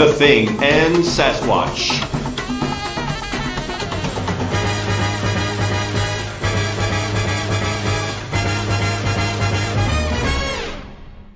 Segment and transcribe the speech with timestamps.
[0.00, 1.90] The Thing, and Sasquatch.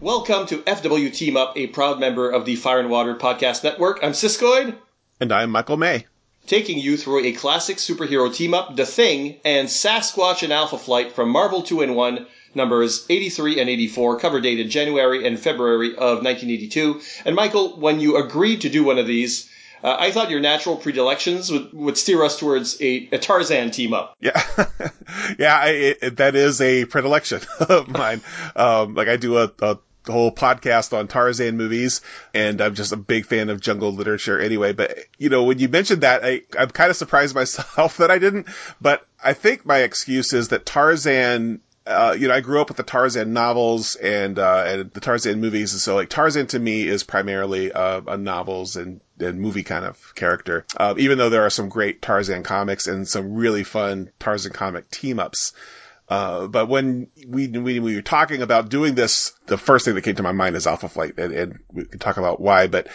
[0.00, 3.99] Welcome to FW Team Up, a proud member of the Fire and Water Podcast Network.
[4.03, 4.75] I'm Siskoid.
[5.21, 6.07] And I'm Michael May.
[6.46, 11.13] Taking you through a classic superhero team up, The Thing, and Sasquatch and Alpha Flight
[11.13, 16.22] from Marvel 2 in 1, numbers 83 and 84, cover dated January and February of
[16.22, 17.00] 1982.
[17.25, 19.50] And Michael, when you agreed to do one of these,
[19.85, 23.93] uh, I thought your natural predilections would, would steer us towards a, a Tarzan team
[23.93, 24.17] up.
[24.18, 24.43] Yeah,
[25.39, 25.68] yeah, I,
[26.00, 28.22] it, that is a predilection of mine.
[28.57, 32.00] Um, like I do a, a whole podcast on Tarzan movies,
[32.33, 34.72] and I'm just a big fan of jungle literature anyway.
[34.72, 38.19] But you know, when you mentioned that, I, I'm kind of surprised myself that I
[38.19, 38.48] didn't.
[38.80, 42.78] But I think my excuse is that Tarzan uh, you know, I grew up with
[42.78, 45.72] the Tarzan novels and, uh, and the Tarzan movies.
[45.72, 49.84] And so like Tarzan to me is primarily, uh, a novels and, and movie kind
[49.84, 50.64] of character.
[50.76, 54.91] Uh, even though there are some great Tarzan comics and some really fun Tarzan comic
[54.91, 55.52] team ups.
[56.08, 60.02] Uh, but when we, when we were talking about doing this, the first thing that
[60.02, 62.88] came to my mind is Alpha Flight and, and we can talk about why, but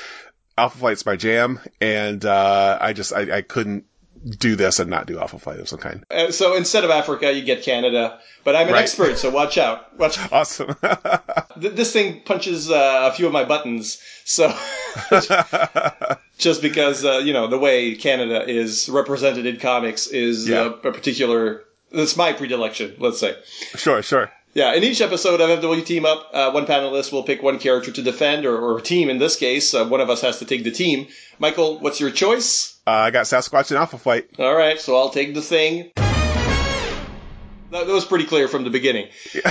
[0.57, 1.59] Alpha Flight's my jam.
[1.79, 3.85] And, uh, I just, I, I couldn't,
[4.27, 6.03] do this and not do Alpha Flight of some kind.
[6.11, 8.19] Uh, so instead of Africa, you get Canada.
[8.43, 8.83] But I'm an right.
[8.83, 9.97] expert, so watch out.
[9.97, 10.17] Watch.
[10.17, 10.31] out.
[10.39, 10.75] Awesome.
[11.57, 14.01] this thing punches uh, a few of my buttons.
[14.23, 14.53] So
[16.37, 20.61] just because uh, you know the way Canada is represented in comics is yeah.
[20.61, 21.63] uh, a particular.
[21.91, 22.95] That's my predilection.
[22.99, 23.35] Let's say.
[23.75, 24.01] Sure.
[24.01, 24.31] Sure.
[24.53, 27.91] Yeah, in each episode of FW Team Up, uh, one panelist will pick one character
[27.91, 29.75] to defend, or, or a team in this case.
[29.75, 31.07] Uh, one of us has to take the team.
[31.37, 32.78] Michael, what's your choice?
[32.89, 34.31] Uh, I got Sasquatch and Alpha Flight.
[34.39, 35.91] All right, so I'll take the thing.
[35.95, 39.09] That, was pretty clear from the beginning.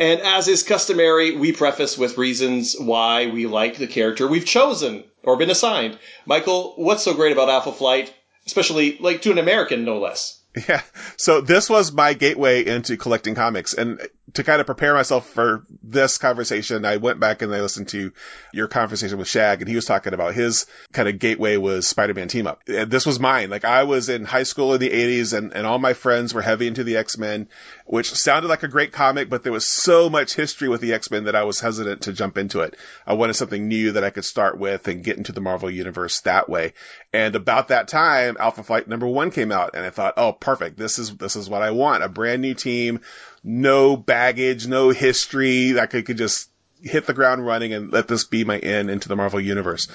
[0.00, 5.04] and as is customary, we preface with reasons why we like the character we've chosen
[5.22, 5.96] or been assigned.
[6.26, 8.12] Michael, what's so great about Alpha Flight,
[8.44, 10.40] especially like to an American, no less?
[10.68, 10.82] Yeah.
[11.16, 13.72] So this was my gateway into collecting comics.
[13.72, 14.00] And
[14.34, 18.12] to kind of prepare myself for this conversation, I went back and I listened to
[18.52, 22.28] your conversation with Shag and he was talking about his kind of gateway was Spider-Man
[22.28, 22.64] team up.
[22.64, 23.50] This was mine.
[23.50, 26.40] Like I was in high school in the 80s and, and all my friends were
[26.40, 27.48] heavy into the X-Men,
[27.84, 31.24] which sounded like a great comic, but there was so much history with the X-Men
[31.24, 32.76] that I was hesitant to jump into it.
[33.06, 36.20] I wanted something new that I could start with and get into the Marvel universe
[36.20, 36.72] that way.
[37.12, 40.78] And about that time, Alpha Flight number one came out and I thought, oh, perfect.
[40.78, 42.02] This is, this is what I want.
[42.02, 43.00] A brand new team
[43.44, 45.72] no baggage, no history.
[45.72, 46.48] That I could just
[46.80, 49.88] hit the ground running and let this be my in into the Marvel universe.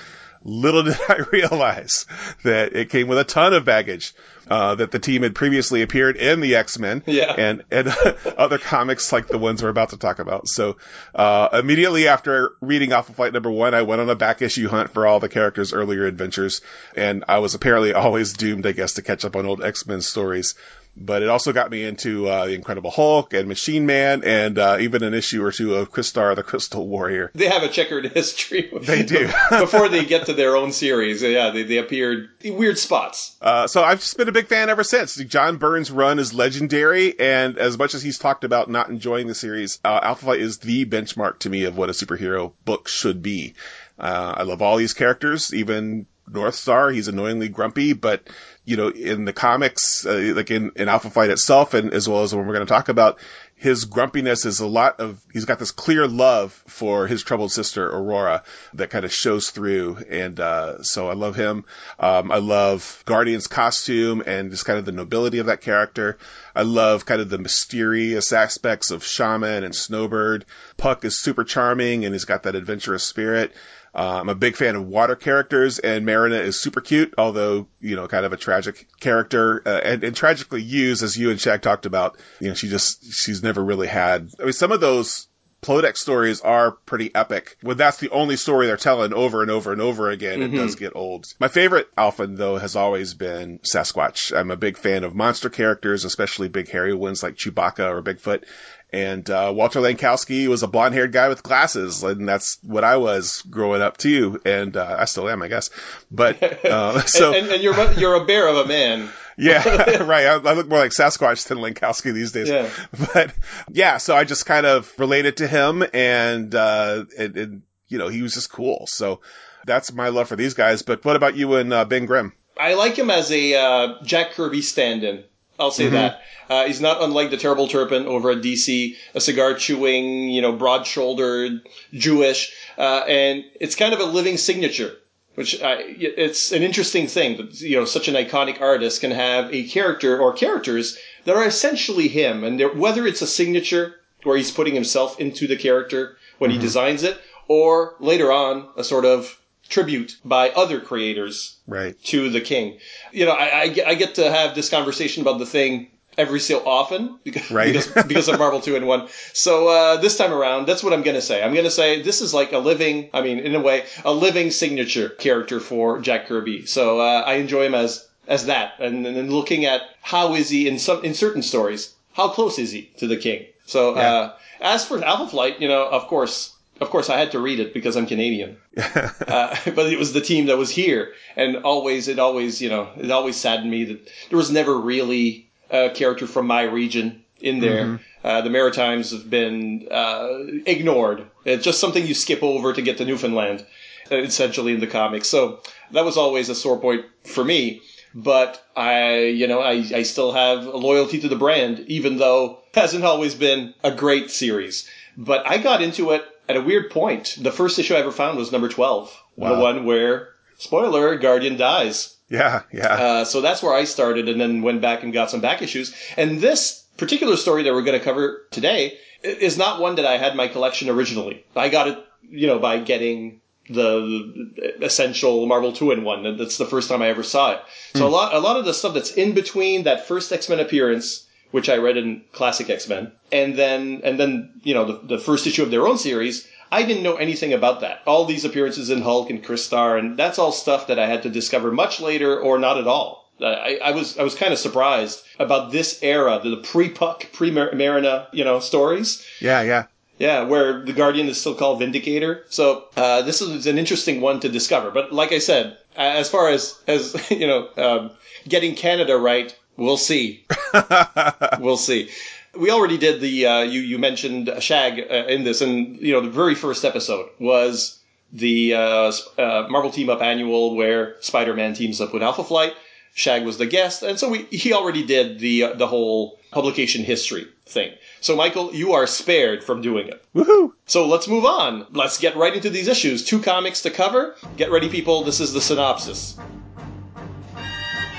[0.43, 2.05] Little did I realize
[2.43, 4.13] that it came with a ton of baggage.
[4.49, 7.33] Uh, that the team had previously appeared in the X-Men yeah.
[7.37, 7.93] and, and
[8.37, 10.47] other comics like the ones we're about to talk about.
[10.47, 10.77] So,
[11.13, 14.91] uh, immediately after reading Alpha Flight number one, I went on a back issue hunt
[14.91, 16.61] for all the characters' earlier adventures.
[16.95, 20.55] And I was apparently always doomed, I guess, to catch up on old X-Men stories
[20.99, 24.77] but it also got me into uh, the Incredible Hulk and Machine Man, and uh,
[24.79, 27.31] even an issue or two of Crystar the Crystal Warrior.
[27.35, 28.71] They have a checkered history.
[28.81, 31.21] They do before they get to their own series.
[31.21, 33.35] Yeah, they, they appeared in weird spots.
[33.41, 35.15] Uh, so I've just been a big fan ever since.
[35.15, 39.35] John Byrne's run is legendary, and as much as he's talked about not enjoying the
[39.35, 43.21] series, uh, Alpha Flight is the benchmark to me of what a superhero book should
[43.21, 43.53] be.
[43.99, 46.93] Uh, I love all these characters, even Northstar.
[46.93, 48.27] He's annoyingly grumpy, but
[48.67, 52.23] you know, in the comics, uh, like in, in Alpha Flight itself, and as well
[52.23, 53.17] as when we're going to talk about,
[53.55, 57.87] his grumpiness is a lot of, he's got this clear love for his troubled sister,
[57.87, 58.43] Aurora,
[58.73, 59.97] that kind of shows through.
[60.09, 61.63] And, uh, so I love him.
[61.97, 66.17] Um, I love Guardian's costume and just kind of the nobility of that character.
[66.53, 70.43] I love kind of the mysterious aspects of Shaman and Snowbird.
[70.75, 73.53] Puck is super charming and he's got that adventurous spirit.
[73.97, 77.95] Uh, I'm a big fan of water characters, and Marrina is super cute, although you
[77.95, 81.63] know, kind of a tragic character, uh, and, and tragically used, as you and Shag
[81.63, 82.17] talked about.
[82.39, 84.29] You know, she just she's never really had.
[84.39, 85.27] I mean, some of those
[85.61, 87.57] Plodex stories are pretty epic.
[87.61, 90.53] When that's the only story they're telling over and over and over again, mm-hmm.
[90.53, 91.25] it does get old.
[91.39, 94.37] My favorite Alpha, though, has always been Sasquatch.
[94.37, 98.43] I'm a big fan of monster characters, especially big hairy ones like Chewbacca or Bigfoot.
[98.91, 102.97] And uh, Walter Langkowski was a blonde haired guy with glasses, and that's what I
[102.97, 105.69] was growing up too, and uh, I still am, I guess.
[106.09, 109.09] But uh, so and, and, and, you're you're a bear of a man.
[109.37, 109.63] yeah,
[110.03, 110.25] right.
[110.25, 112.49] I, I, look more like Sasquatch than Langkowski these days.
[112.49, 112.69] Yeah.
[113.13, 113.33] But
[113.69, 118.07] yeah, so I just kind of related to him, and, uh, and, and you know
[118.07, 118.87] he was just cool.
[118.87, 119.21] So
[119.65, 120.81] that's my love for these guys.
[120.81, 122.33] But what about you and uh, Ben Grimm?
[122.59, 125.23] I like him as a uh, Jack Kirby stand-in.
[125.59, 125.93] I'll say mm-hmm.
[125.93, 126.21] that.
[126.49, 130.53] Uh, he's not unlike the Terrible Turpin over at DC, a cigar chewing, you know,
[130.53, 134.95] broad shouldered, Jewish, uh, and it's kind of a living signature
[135.37, 139.53] which I, it's an interesting thing that you know such an iconic artist can have
[139.53, 143.93] a character or characters that are essentially him, and whether it's a signature
[144.23, 146.59] where he's putting himself into the character when mm-hmm.
[146.59, 149.39] he designs it, or later on a sort of
[149.69, 152.01] tribute by other creators right.
[152.05, 152.79] to the king.
[153.11, 156.65] You know, I, I, I get to have this conversation about the thing every so
[156.65, 157.73] often because, right.
[157.73, 159.09] because, because of Marvel 2-in-1.
[159.35, 161.43] So uh, this time around, that's what I'm going to say.
[161.43, 164.11] I'm going to say this is like a living, I mean, in a way, a
[164.11, 166.65] living signature character for Jack Kirby.
[166.65, 170.67] So uh, I enjoy him as as that, and then looking at how is he
[170.67, 173.45] in some in certain stories, how close is he to the king?
[173.65, 174.01] So yeah.
[174.01, 177.59] uh, as for Alpha Flight, you know, of course, of course, I had to read
[177.59, 178.57] it because I'm Canadian.
[178.77, 182.89] uh, but it was the team that was here, and always, it always, you know,
[182.97, 187.59] it always saddened me that there was never really a character from my region in
[187.59, 187.85] there.
[187.85, 188.03] Mm-hmm.
[188.23, 191.25] Uh, the Maritimes have been uh, ignored.
[191.45, 193.65] It's just something you skip over to get to Newfoundland,
[194.11, 195.27] uh, essentially in the comics.
[195.27, 197.81] So that was always a sore point for me.
[198.13, 202.63] But I, you know, I, I still have a loyalty to the brand, even though
[202.73, 204.89] it hasn't always been a great series.
[205.15, 207.37] But I got into it at a weird point.
[207.39, 209.23] The first issue I ever found was number 12.
[209.35, 209.55] Wow.
[209.55, 212.15] The one where, spoiler, Guardian dies.
[212.29, 212.93] Yeah, yeah.
[212.93, 215.95] Uh, so that's where I started and then went back and got some back issues.
[216.17, 220.17] And this particular story that we're going to cover today is not one that I
[220.17, 221.45] had in my collection originally.
[221.55, 226.37] I got it, you know, by getting the essential Marvel two in one.
[226.37, 227.61] That's the first time I ever saw it.
[227.95, 228.07] So mm.
[228.07, 231.26] a lot, a lot of the stuff that's in between that first X Men appearance
[231.51, 235.19] which I read in Classic X Men, and then and then you know the, the
[235.19, 236.47] first issue of their own series.
[236.69, 238.01] I didn't know anything about that.
[238.05, 241.29] All these appearances in Hulk and Crystar, and that's all stuff that I had to
[241.29, 243.27] discover much later or not at all.
[243.41, 248.43] I, I was I was kind of surprised about this era, the pre-Puck, pre-Marrina, you
[248.43, 249.25] know, stories.
[249.39, 249.85] Yeah, yeah.
[250.19, 252.43] Yeah, where the Guardian is still called Vindicator.
[252.49, 254.89] So uh, this is an interesting one to discover.
[254.89, 258.11] But like I said, as far as as you know, um,
[258.47, 260.43] getting Canada right, We'll see.
[261.59, 262.09] we'll see.
[262.55, 263.45] We already did the.
[263.45, 267.29] Uh, you you mentioned Shag uh, in this, and you know the very first episode
[267.39, 267.99] was
[268.33, 272.73] the uh, uh Marvel Team Up annual where Spider-Man teams up with Alpha Flight.
[273.13, 277.03] Shag was the guest, and so we he already did the uh, the whole publication
[277.03, 277.93] history thing.
[278.21, 280.23] So Michael, you are spared from doing it.
[280.35, 280.73] Woohoo!
[280.87, 281.85] So let's move on.
[281.91, 283.23] Let's get right into these issues.
[283.23, 284.35] Two comics to cover.
[284.55, 285.23] Get ready, people.
[285.23, 286.37] This is the synopsis.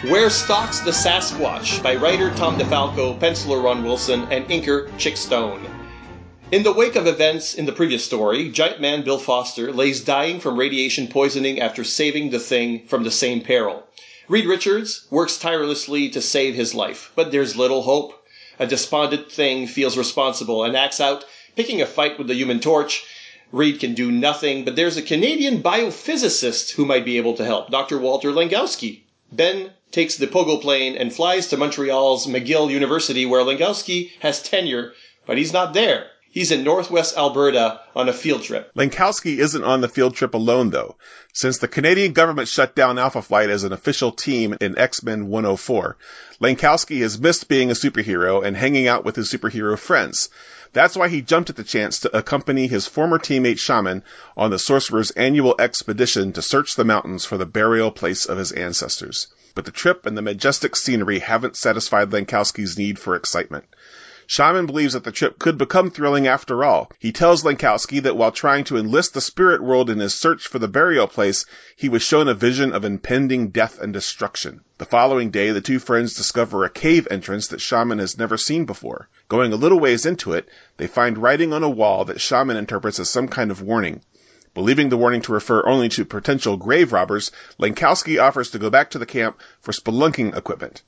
[0.04, 5.66] Where Stalks the Sasquatch by writer Tom DeFalco, penciler Ron Wilson, and inker Chick Stone.
[6.52, 10.38] In the wake of events in the previous story, giant man Bill Foster lays dying
[10.38, 13.88] from radiation poisoning after saving the thing from the same peril.
[14.28, 18.24] Reed Richards works tirelessly to save his life, but there's little hope.
[18.60, 21.24] A despondent thing feels responsible and acts out,
[21.56, 23.02] picking a fight with the human torch.
[23.50, 27.72] Reed can do nothing, but there's a Canadian biophysicist who might be able to help,
[27.72, 27.98] Dr.
[27.98, 29.00] Walter Langkowski.
[29.30, 34.94] Ben takes the Pogo plane and flies to Montreal's McGill University where Langkowski has tenure,
[35.26, 36.10] but he's not there.
[36.30, 38.70] He's in northwest Alberta on a field trip.
[38.74, 40.96] Langkowski isn't on the field trip alone, though.
[41.32, 45.96] Since the Canadian government shut down Alpha Flight as an official team in X-Men 104,
[46.40, 50.28] Langkowski has missed being a superhero and hanging out with his superhero friends.
[50.74, 54.04] That's why he jumped at the chance to accompany his former teammate Shaman
[54.36, 58.52] on the Sorcerer's annual expedition to search the mountains for the burial place of his
[58.52, 59.28] ancestors.
[59.54, 63.64] But the trip and the majestic scenery haven't satisfied Langkowski's need for excitement.
[64.30, 66.92] Shaman believes that the trip could become thrilling after all.
[66.98, 70.58] He tells Langkowski that while trying to enlist the spirit world in his search for
[70.58, 74.60] the burial place, he was shown a vision of impending death and destruction.
[74.76, 78.66] The following day, the two friends discover a cave entrance that Shaman has never seen
[78.66, 79.08] before.
[79.30, 83.00] Going a little ways into it, they find writing on a wall that Shaman interprets
[83.00, 84.02] as some kind of warning.
[84.52, 88.90] Believing the warning to refer only to potential grave robbers, Langkowski offers to go back
[88.90, 90.82] to the camp for spelunking equipment.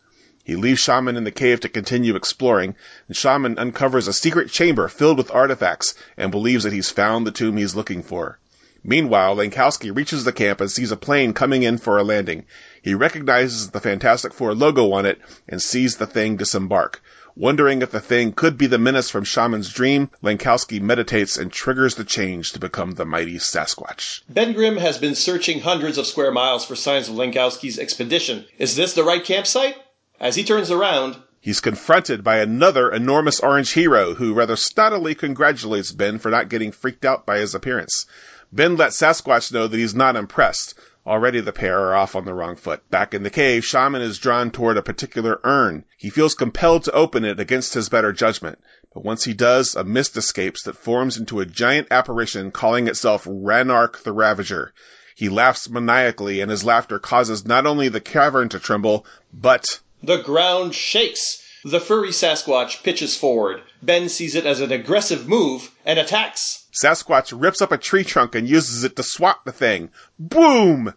[0.50, 2.74] He leaves Shaman in the cave to continue exploring,
[3.06, 7.30] and Shaman uncovers a secret chamber filled with artifacts and believes that he's found the
[7.30, 8.40] tomb he's looking for.
[8.82, 12.46] Meanwhile, Langkowski reaches the camp and sees a plane coming in for a landing.
[12.82, 17.00] He recognizes the Fantastic Four logo on it and sees the thing disembark.
[17.36, 21.94] Wondering if the thing could be the menace from Shaman's dream, Langkowski meditates and triggers
[21.94, 24.22] the change to become the mighty Sasquatch.
[24.28, 28.46] Ben Grimm has been searching hundreds of square miles for signs of Langkowski's expedition.
[28.58, 29.76] Is this the right campsite?
[30.20, 35.92] As he turns around, he's confronted by another enormous orange hero who rather stoutily congratulates
[35.92, 38.04] Ben for not getting freaked out by his appearance.
[38.52, 40.74] Ben lets Sasquatch know that he's not impressed.
[41.06, 42.82] Already the pair are off on the wrong foot.
[42.90, 45.84] Back in the cave, Shaman is drawn toward a particular urn.
[45.96, 48.58] He feels compelled to open it against his better judgment.
[48.92, 53.24] But once he does, a mist escapes that forms into a giant apparition calling itself
[53.24, 54.74] Ranark the Ravager.
[55.16, 60.18] He laughs maniacally, and his laughter causes not only the cavern to tremble, but the
[60.18, 61.42] ground shakes.
[61.64, 63.60] The furry Sasquatch pitches forward.
[63.82, 66.64] Ben sees it as an aggressive move and attacks.
[66.72, 69.90] Sasquatch rips up a tree trunk and uses it to swat the thing.
[70.18, 70.94] Boom!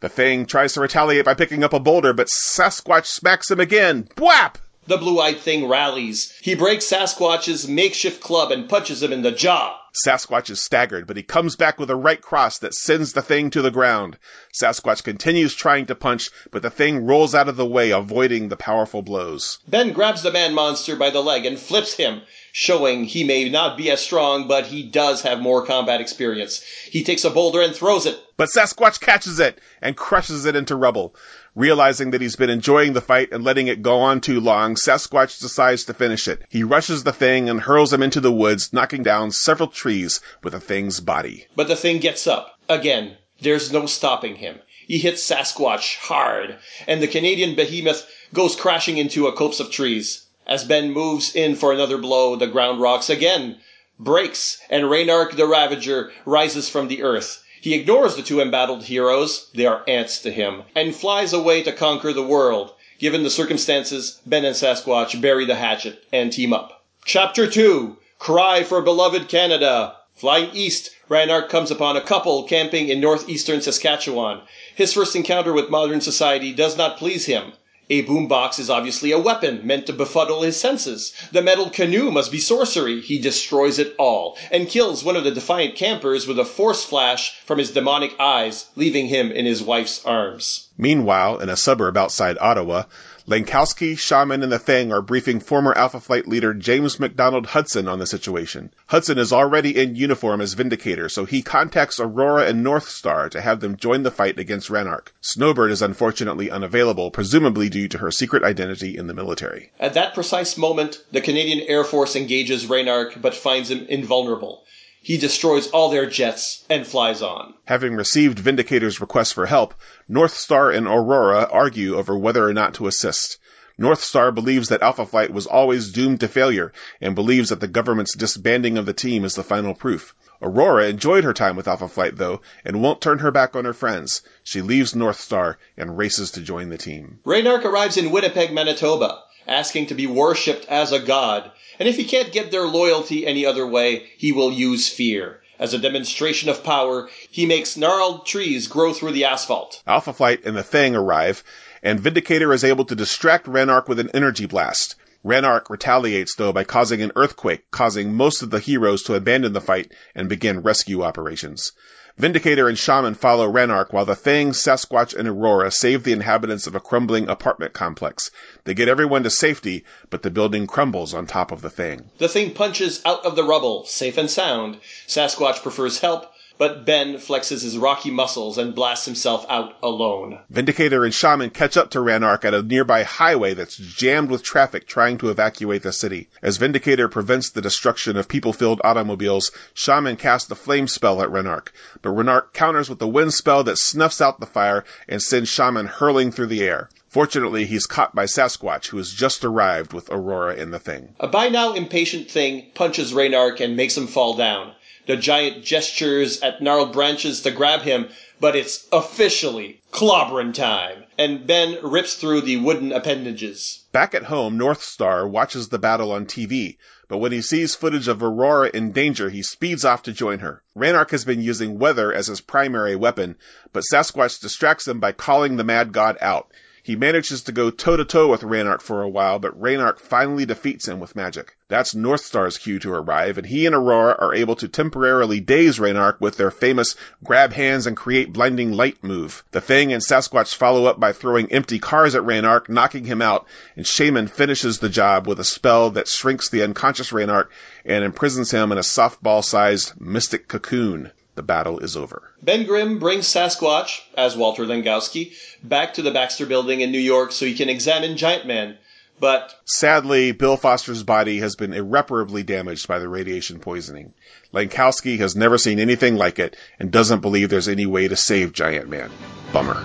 [0.00, 4.08] The thing tries to retaliate by picking up a boulder, but Sasquatch smacks him again.
[4.16, 4.56] Bwap!
[4.86, 6.32] The blue-eyed thing rallies.
[6.40, 9.78] He breaks Sasquatch's makeshift club and punches him in the jaw.
[10.04, 13.50] Sasquatch is staggered, but he comes back with a right cross that sends the thing
[13.50, 14.18] to the ground.
[14.52, 18.56] Sasquatch continues trying to punch, but the thing rolls out of the way, avoiding the
[18.56, 19.58] powerful blows.
[19.66, 22.22] Ben grabs the man monster by the leg and flips him,
[22.52, 26.62] showing he may not be as strong, but he does have more combat experience.
[26.90, 28.18] He takes a boulder and throws it.
[28.36, 31.14] But Sasquatch catches it and crushes it into rubble.
[31.56, 35.40] Realizing that he's been enjoying the fight and letting it go on too long, Sasquatch
[35.40, 36.42] decides to finish it.
[36.50, 40.52] He rushes the thing and hurls him into the woods, knocking down several trees with
[40.52, 41.46] the thing's body.
[41.56, 42.58] But the thing gets up.
[42.68, 44.58] Again, there's no stopping him.
[44.86, 50.26] He hits Sasquatch hard, and the Canadian behemoth goes crashing into a copse of trees.
[50.46, 53.56] As Ben moves in for another blow, the ground rocks again,
[53.98, 57.42] breaks, and Ranark the Ravager rises from the earth.
[57.58, 61.72] He ignores the two embattled heroes, they are ants to him, and flies away to
[61.72, 62.74] conquer the world.
[62.98, 66.84] Given the circumstances, Ben and Sasquatch bury the hatchet and team up.
[67.06, 69.96] Chapter 2 Cry for Beloved Canada.
[70.14, 74.42] Flying east, Ranark comes upon a couple camping in northeastern Saskatchewan.
[74.74, 77.54] His first encounter with modern society does not please him.
[77.88, 81.12] A boombox is obviously a weapon meant to befuddle his senses.
[81.30, 83.00] The metal canoe must be sorcery.
[83.00, 87.38] He destroys it all and kills one of the defiant campers with a force flash
[87.44, 90.65] from his demonic eyes, leaving him in his wife's arms.
[90.78, 92.84] Meanwhile, in a suburb outside Ottawa,
[93.26, 97.98] Langkowski, Shaman, and the Thing are briefing former Alpha Flight leader James MacDonald Hudson on
[97.98, 98.72] the situation.
[98.86, 103.60] Hudson is already in uniform as Vindicator, so he contacts Aurora and Northstar to have
[103.60, 105.08] them join the fight against Ranark.
[105.22, 109.72] Snowbird is unfortunately unavailable, presumably due to her secret identity in the military.
[109.80, 114.62] At that precise moment, the Canadian Air Force engages Ranark but finds him invulnerable.
[115.06, 117.54] He destroys all their jets and flies on.
[117.66, 119.72] Having received Vindicator's request for help,
[120.10, 123.38] Northstar and Aurora argue over whether or not to assist.
[123.80, 128.16] Northstar believes that Alpha Flight was always doomed to failure and believes that the government's
[128.16, 130.12] disbanding of the team is the final proof.
[130.42, 133.72] Aurora enjoyed her time with Alpha Flight though and won't turn her back on her
[133.72, 134.22] friends.
[134.42, 137.20] She leaves Northstar and races to join the team.
[137.24, 142.04] Ranark arrives in Winnipeg, Manitoba, asking to be worshipped as a god, and if he
[142.04, 145.40] can't get their loyalty any other way, he will use fear.
[145.58, 149.82] As a demonstration of power, he makes gnarled trees grow through the asphalt.
[149.86, 151.42] Alpha Flight and the Thing arrive,
[151.82, 154.96] and Vindicator is able to distract Ranark with an energy blast.
[155.24, 159.60] Ranark retaliates though by causing an earthquake, causing most of the heroes to abandon the
[159.60, 161.72] fight and begin rescue operations.
[162.18, 166.74] Vindicator and Shaman follow Ranark while the Thing, Sasquatch, and Aurora save the inhabitants of
[166.74, 168.30] a crumbling apartment complex.
[168.64, 172.10] They get everyone to safety, but the building crumbles on top of the Thing.
[172.16, 174.78] The Thing punches out of the rubble, safe and sound.
[175.06, 180.40] Sasquatch prefers help, but Ben flexes his rocky muscles and blasts himself out alone.
[180.50, 184.86] Vindicator and Shaman catch up to Ranark at a nearby highway that's jammed with traffic
[184.86, 186.28] trying to evacuate the city.
[186.42, 191.68] As Vindicator prevents the destruction of people-filled automobiles, Shaman casts the flame spell at Ranark,
[192.02, 195.86] but Ranark counters with the wind spell that snuffs out the fire and sends Shaman
[195.86, 196.88] hurling through the air.
[197.08, 201.14] Fortunately, he's caught by Sasquatch, who has just arrived with Aurora in the thing.
[201.18, 204.72] A by now impatient thing punches Ranark and makes him fall down.
[205.06, 208.08] The giant gestures at gnarled branches to grab him,
[208.40, 213.84] but it's officially clobbering time, and Ben rips through the wooden appendages.
[213.92, 216.76] Back at home, Northstar watches the battle on TV,
[217.08, 220.64] but when he sees footage of Aurora in danger, he speeds off to join her.
[220.76, 223.36] Ranark has been using weather as his primary weapon,
[223.72, 226.50] but Sasquatch distracts him by calling the Mad God out.
[226.86, 230.46] He manages to go toe to toe with Ranark for a while, but Ranark finally
[230.46, 231.56] defeats him with magic.
[231.66, 236.20] That's Northstar's cue to arrive, and he and Aurora are able to temporarily daze Ranark
[236.20, 239.42] with their famous grab hands and create blinding light move.
[239.50, 243.48] The Thing and Sasquatch follow up by throwing empty cars at Ranark, knocking him out,
[243.74, 247.48] and Shaman finishes the job with a spell that shrinks the unconscious Ranark
[247.84, 252.32] and imprisons him in a softball-sized mystic cocoon the battle is over.
[252.42, 257.30] Ben Grimm brings Sasquatch, as Walter Langkowski, back to the Baxter building in New York
[257.32, 258.76] so he can examine Giant Man.
[259.18, 264.12] But sadly, Bill Foster's body has been irreparably damaged by the radiation poisoning.
[264.52, 268.52] Langkowski has never seen anything like it and doesn't believe there's any way to save
[268.52, 269.10] Giant Man.
[269.52, 269.82] Bummer.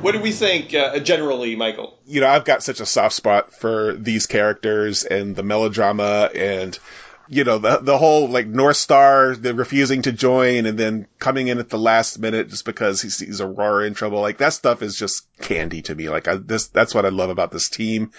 [0.00, 1.98] What do we think uh, generally, Michael?
[2.06, 6.78] You know, I've got such a soft spot for these characters and the melodrama and
[7.32, 11.46] you know, the, the whole like North Star, the refusing to join and then coming
[11.46, 14.20] in at the last minute just because he sees Aurora in trouble.
[14.20, 16.08] Like that stuff is just candy to me.
[16.08, 18.10] Like I, this, that's what I love about this team.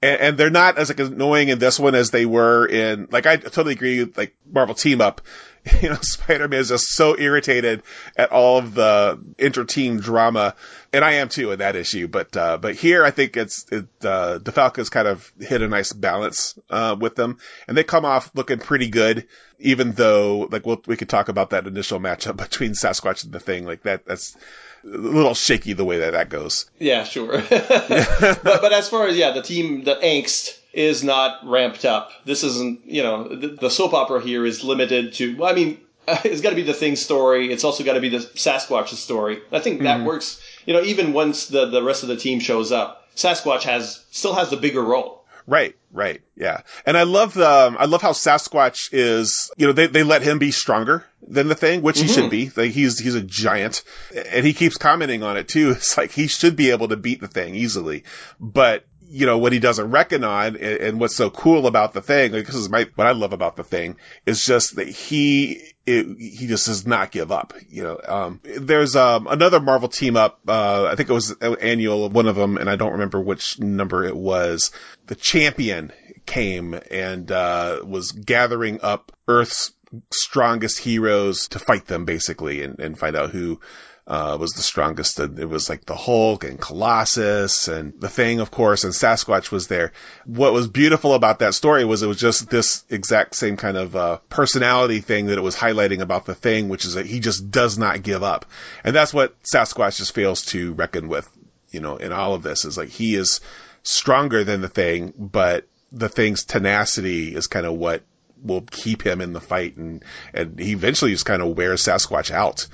[0.00, 3.26] And, and they're not as like annoying in this one as they were in, like
[3.26, 5.20] I totally agree like Marvel team up
[5.82, 7.82] you know, Spider-Man is just so irritated
[8.16, 10.54] at all of the inter-team drama,
[10.92, 12.06] and I am too in that issue.
[12.06, 15.92] But uh, but here, I think it's it, uh, DeFalco's kind of hit a nice
[15.92, 19.26] balance uh, with them, and they come off looking pretty good.
[19.60, 23.40] Even though, like, we'll, we could talk about that initial matchup between Sasquatch and the
[23.40, 24.04] Thing, like that.
[24.04, 24.36] That's
[24.84, 26.70] a little shaky the way that that goes.
[26.78, 27.42] Yeah, sure.
[27.48, 32.10] but but as far as yeah, the team, the angst is not ramped up.
[32.24, 35.80] This isn't, you know, the, the soap opera here is limited to, well, I mean,
[36.08, 37.52] it's got to be the thing story.
[37.52, 39.40] It's also got to be the Sasquatch's story.
[39.52, 40.06] I think that mm-hmm.
[40.06, 40.42] works.
[40.66, 44.34] You know, even once the, the rest of the team shows up, Sasquatch has still
[44.34, 45.24] has the bigger role.
[45.46, 46.62] Right, right, yeah.
[46.86, 50.22] And I love the, um, I love how Sasquatch is, you know, they, they let
[50.22, 52.06] him be stronger than the thing, which mm-hmm.
[52.06, 52.30] he should mm-hmm.
[52.30, 52.62] be.
[52.62, 53.82] Like he's, he's a giant
[54.14, 55.70] and he keeps commenting on it too.
[55.76, 58.04] It's like he should be able to beat the thing easily,
[58.40, 62.02] but you know, what he doesn't reckon on and, and, what's so cool about the
[62.02, 66.48] thing, like my, what I love about the thing is just that he, it, he
[66.48, 70.86] just does not give up, you know, um, there's, um, another Marvel team up, uh,
[70.86, 74.16] I think it was annual, one of them, and I don't remember which number it
[74.16, 74.72] was.
[75.06, 75.92] The champion
[76.26, 79.70] came and, uh, was gathering up Earth's
[80.12, 83.60] strongest heroes to fight them basically and, and find out who,
[84.06, 85.18] uh, was the strongest.
[85.18, 89.66] It was like the Hulk and Colossus and the Thing, of course, and Sasquatch was
[89.66, 89.92] there.
[90.26, 93.96] What was beautiful about that story was it was just this exact same kind of
[93.96, 97.50] uh, personality thing that it was highlighting about the Thing, which is that he just
[97.50, 98.44] does not give up,
[98.82, 101.28] and that's what Sasquatch just fails to reckon with.
[101.70, 103.40] You know, in all of this is like he is
[103.82, 108.02] stronger than the Thing, but the Thing's tenacity is kind of what
[108.42, 112.30] will keep him in the fight and and he eventually just kind of wears Sasquatch
[112.30, 112.66] out.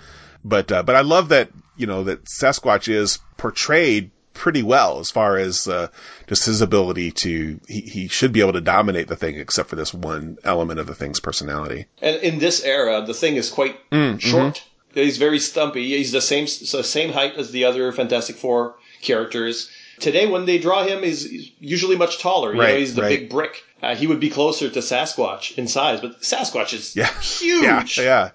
[0.44, 5.10] But uh, but I love that you know that Sasquatch is portrayed pretty well as
[5.10, 5.88] far as uh,
[6.26, 9.76] just his ability to he, he should be able to dominate the thing except for
[9.76, 11.86] this one element of the thing's personality.
[12.00, 14.54] And in this era, the thing is quite mm, short.
[14.54, 15.00] Mm-hmm.
[15.00, 15.96] He's very stumpy.
[15.96, 19.70] He's the same the same height as the other Fantastic Four characters.
[20.00, 22.54] Today, when they draw him, he's usually much taller.
[22.54, 23.20] You right, know, he's the right.
[23.20, 23.62] big brick.
[23.82, 27.12] Uh, he would be closer to Sasquatch in size, but Sasquatch is yeah.
[27.20, 27.98] huge.
[27.98, 28.30] Yeah, yeah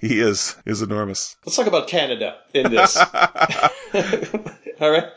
[0.00, 1.36] he is is enormous.
[1.44, 2.96] Let's talk about Canada in this.
[4.80, 5.08] All right.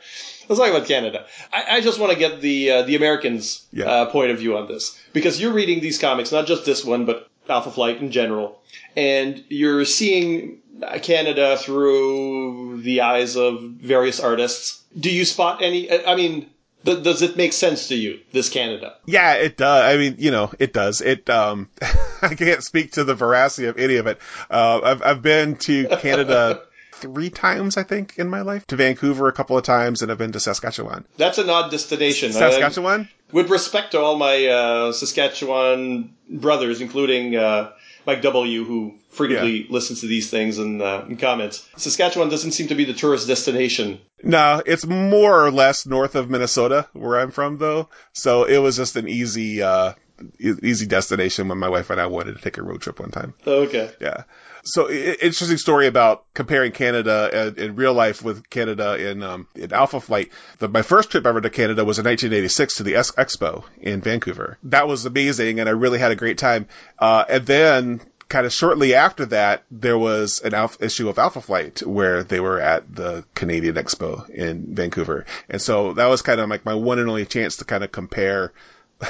[0.50, 1.26] Let's talk about Canada.
[1.52, 3.86] I, I just want to get the uh, the Americans' yeah.
[3.86, 7.06] uh, point of view on this because you're reading these comics, not just this one,
[7.06, 8.62] but Alpha Flight in general,
[8.96, 10.60] and you're seeing
[11.02, 14.84] Canada through the eyes of various artists.
[14.98, 15.92] Do you spot any?
[16.06, 16.50] I mean,
[16.84, 18.96] does it make sense to you, this Canada?
[19.06, 19.84] Yeah, it does.
[19.84, 21.02] I mean, you know, it does.
[21.02, 21.70] It, um,
[22.22, 24.20] I can't speak to the veracity of any of it.
[24.50, 26.62] Uh, I've, I've been to Canada
[26.94, 28.66] three times, I think, in my life.
[28.68, 31.06] To Vancouver a couple of times, and I've been to Saskatchewan.
[31.18, 32.32] That's an odd destination.
[32.32, 33.02] Saskatchewan?
[33.02, 37.72] Uh, with respect to all my uh, Saskatchewan brothers, including uh,
[38.08, 39.68] Mike W., who frequently yeah.
[39.70, 41.68] listens to these things and, uh, and comments.
[41.76, 44.00] Saskatchewan doesn't seem to be the tourist destination.
[44.24, 47.90] No, it's more or less north of Minnesota, where I'm from, though.
[48.14, 49.94] So it was just an easy, uh,
[50.40, 53.34] easy destination when my wife and I wanted to take a road trip one time.
[53.46, 53.92] okay.
[54.00, 54.24] Yeah.
[54.68, 60.00] So interesting story about comparing Canada in real life with Canada in um, in Alpha
[60.00, 60.32] Flight.
[60.60, 64.58] The, my first trip ever to Canada was in 1986 to the Expo in Vancouver.
[64.64, 66.68] That was amazing, and I really had a great time.
[67.00, 71.82] Uh, and then kind of shortly after that, there was an issue of Alpha Flight
[71.82, 75.26] where they were at the Canadian Expo in Vancouver.
[75.50, 77.92] And so that was kind of like my one and only chance to kind of
[77.92, 78.52] compare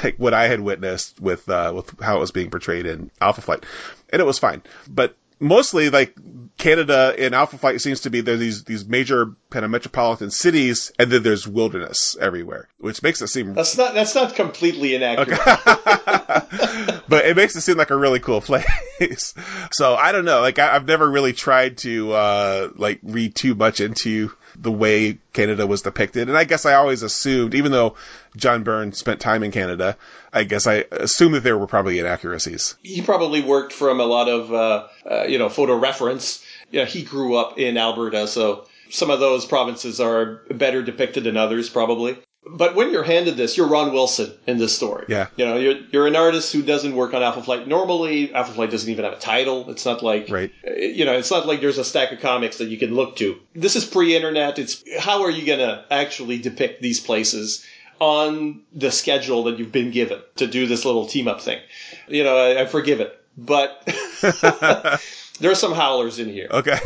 [0.04, 3.40] like what I had witnessed with, uh, with how it was being portrayed in Alpha
[3.40, 3.64] Flight.
[4.10, 4.62] And it was fine.
[4.88, 6.14] But mostly like
[6.58, 10.92] Canada in Alpha Flight seems to be there these these major kind of metropolitan cities,
[10.98, 15.38] and then there's wilderness everywhere, which makes it seem that's not that's not completely inaccurate.
[15.38, 16.98] Okay.
[17.08, 19.34] but it makes it seem like a really cool place.
[19.70, 23.54] so I don't know, like I, have never really tried to uh like read too
[23.54, 26.28] much into the way Canada was depicted.
[26.28, 27.96] And I guess I always assumed, even though
[28.36, 29.96] John Byrne spent time in Canada,
[30.32, 32.74] I guess I assumed that there were probably inaccuracies.
[32.82, 36.44] He probably worked from a lot of, uh, uh, you know, photo reference.
[36.70, 41.36] Yeah, he grew up in Alberta, so some of those provinces are better depicted than
[41.36, 42.18] others, probably.
[42.46, 45.04] But when you're handed this, you're Ron Wilson in this story.
[45.08, 45.26] Yeah.
[45.36, 47.68] You know, you're, you're an artist who doesn't work on Alpha Flight.
[47.68, 49.68] Normally, Alpha Flight doesn't even have a title.
[49.70, 50.50] It's not like, right.
[50.64, 53.16] Eh, you know, it's not like there's a stack of comics that you can look
[53.16, 53.38] to.
[53.54, 54.58] This is pre-internet.
[54.58, 57.64] It's, how are you going to actually depict these places?
[58.00, 61.60] on the schedule that you've been given to do this little team up thing.
[62.06, 63.82] You know, I, I forgive it, but
[65.40, 66.46] there are some howlers in here.
[66.48, 66.78] Okay.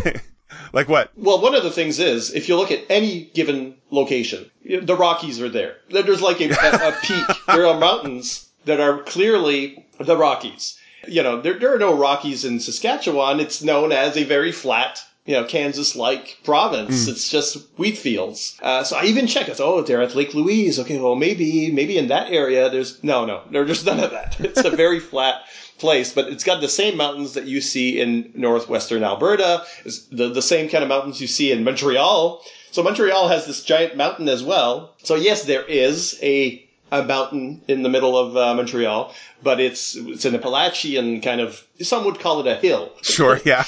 [0.72, 1.10] Like what?
[1.16, 5.40] Well, one of the things is, if you look at any given location, the Rockies
[5.40, 5.76] are there.
[5.90, 7.36] There's like a, a, a peak.
[7.46, 10.78] There are mountains that are clearly the Rockies.
[11.08, 13.40] You know, there, there are no Rockies in Saskatchewan.
[13.40, 17.06] It's known as a very flat you know, Kansas-like province.
[17.06, 17.12] Mm.
[17.12, 18.58] It's just wheat fields.
[18.60, 19.48] Uh, so I even check.
[19.48, 20.80] It's oh, they're at Lake Louise.
[20.80, 24.38] Okay, well maybe maybe in that area there's no no there's none of that.
[24.40, 25.42] It's a very flat
[25.78, 29.64] place, but it's got the same mountains that you see in northwestern Alberta.
[29.84, 32.42] It's the the same kind of mountains you see in Montreal.
[32.72, 34.94] So Montreal has this giant mountain as well.
[35.04, 39.96] So yes, there is a a mountain in the middle of uh, Montreal, but it's
[39.96, 42.92] it's an Appalachian kind of some would call it a hill.
[43.00, 43.64] Sure, yeah.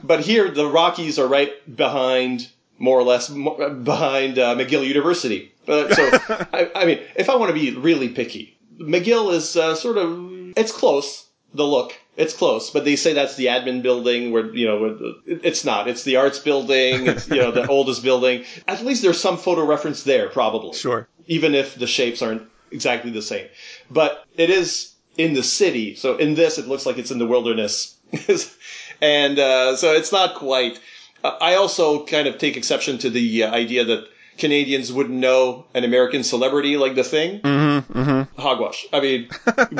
[0.02, 5.52] but here the Rockies are right behind, more or less, behind uh, McGill University.
[5.68, 6.10] Uh, so
[6.52, 10.56] I, I, mean, if I want to be really picky, McGill is uh, sort of
[10.56, 11.26] it's close.
[11.54, 15.66] The look, it's close, but they say that's the admin building where, you know, it's
[15.66, 15.86] not.
[15.86, 17.06] It's the arts building.
[17.12, 18.44] It's, you know, the oldest building.
[18.66, 20.72] At least there's some photo reference there, probably.
[20.72, 21.06] Sure.
[21.26, 23.46] Even if the shapes aren't exactly the same.
[23.90, 25.94] But it is in the city.
[25.94, 27.96] So in this, it looks like it's in the wilderness.
[29.00, 30.80] and uh, so it's not quite.
[31.22, 34.08] Uh, I also kind of take exception to the uh, idea that
[34.38, 37.40] Canadians wouldn't know an American celebrity like the thing.
[37.40, 38.40] Mm-hmm, mm-hmm.
[38.40, 38.86] Hogwash.
[38.92, 39.28] I mean,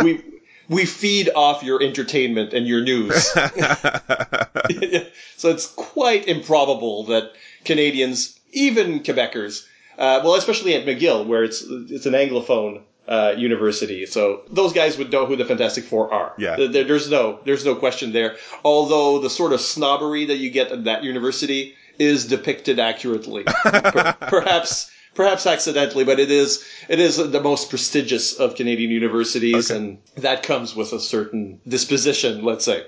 [0.03, 0.23] we
[0.69, 3.25] we feed off your entertainment and your news.
[5.37, 7.33] so it's quite improbable that
[7.65, 9.67] Canadians, even Quebecers,
[9.99, 14.97] uh, well, especially at McGill, where it's it's an anglophone uh, university, so those guys
[14.99, 16.35] would know who the Fantastic Four are.
[16.39, 18.37] Yeah, there, there's no there's no question there.
[18.65, 24.91] Although the sort of snobbery that you get at that university is depicted accurately, perhaps
[25.15, 29.79] perhaps accidentally, but it is it is the most prestigious of Canadian universities, okay.
[29.79, 32.85] and that comes with a certain disposition, let's say.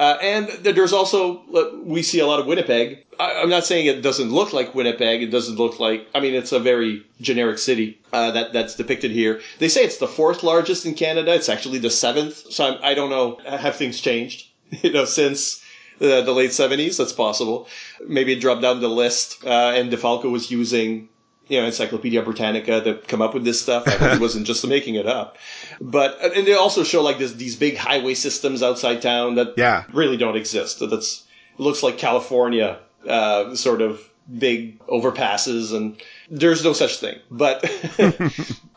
[0.00, 1.42] Uh, and there's also
[1.84, 3.04] we see a lot of Winnipeg.
[3.18, 5.22] I, am not saying it doesn't look like Winnipeg.
[5.22, 6.08] It doesn't look like.
[6.14, 9.42] I mean, it's a very generic city uh, that that's depicted here.
[9.58, 11.34] They say it's the fourth largest in Canada.
[11.34, 12.50] It's actually the seventh.
[12.50, 13.10] So I'm, I do not
[13.44, 13.58] know.
[13.58, 14.46] Have things changed?
[14.82, 15.62] You know, since
[15.98, 16.96] the, the late 70s?
[16.96, 17.66] That's possible.
[18.06, 19.44] Maybe it dropped down the list.
[19.44, 21.08] Uh, and DeFalco was using
[21.48, 23.82] you know, Encyclopedia Britannica to come up with this stuff.
[23.88, 25.36] I he wasn't just making it up.
[25.80, 29.84] But and they also show like this these big highway systems outside town that yeah.
[29.92, 30.78] really don't exist.
[30.80, 31.24] That's
[31.56, 34.00] looks like California uh, sort of
[34.38, 37.18] big overpasses and there's no such thing.
[37.30, 37.64] But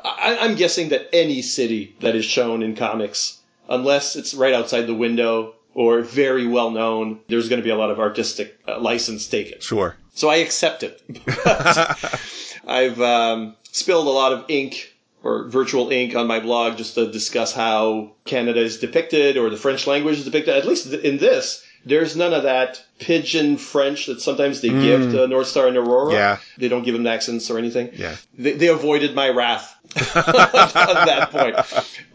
[0.03, 3.39] I, I'm guessing that any city that is shown in comics,
[3.69, 7.75] unless it's right outside the window or very well known, there's going to be a
[7.75, 9.59] lot of artistic uh, license taken.
[9.59, 9.95] Sure.
[10.13, 11.01] So I accept it.
[12.67, 14.92] I've um, spilled a lot of ink
[15.23, 19.57] or virtual ink on my blog just to discuss how Canada is depicted or the
[19.57, 20.55] French language is depicted.
[20.55, 24.81] At least in this, there's none of that pidgin French that sometimes they mm.
[24.81, 26.13] give to North Star and Aurora.
[26.13, 26.37] Yeah.
[26.57, 27.91] They don't give them accents or anything.
[27.93, 28.17] Yeah.
[28.37, 29.75] They, they avoided my wrath
[30.15, 31.55] on that point.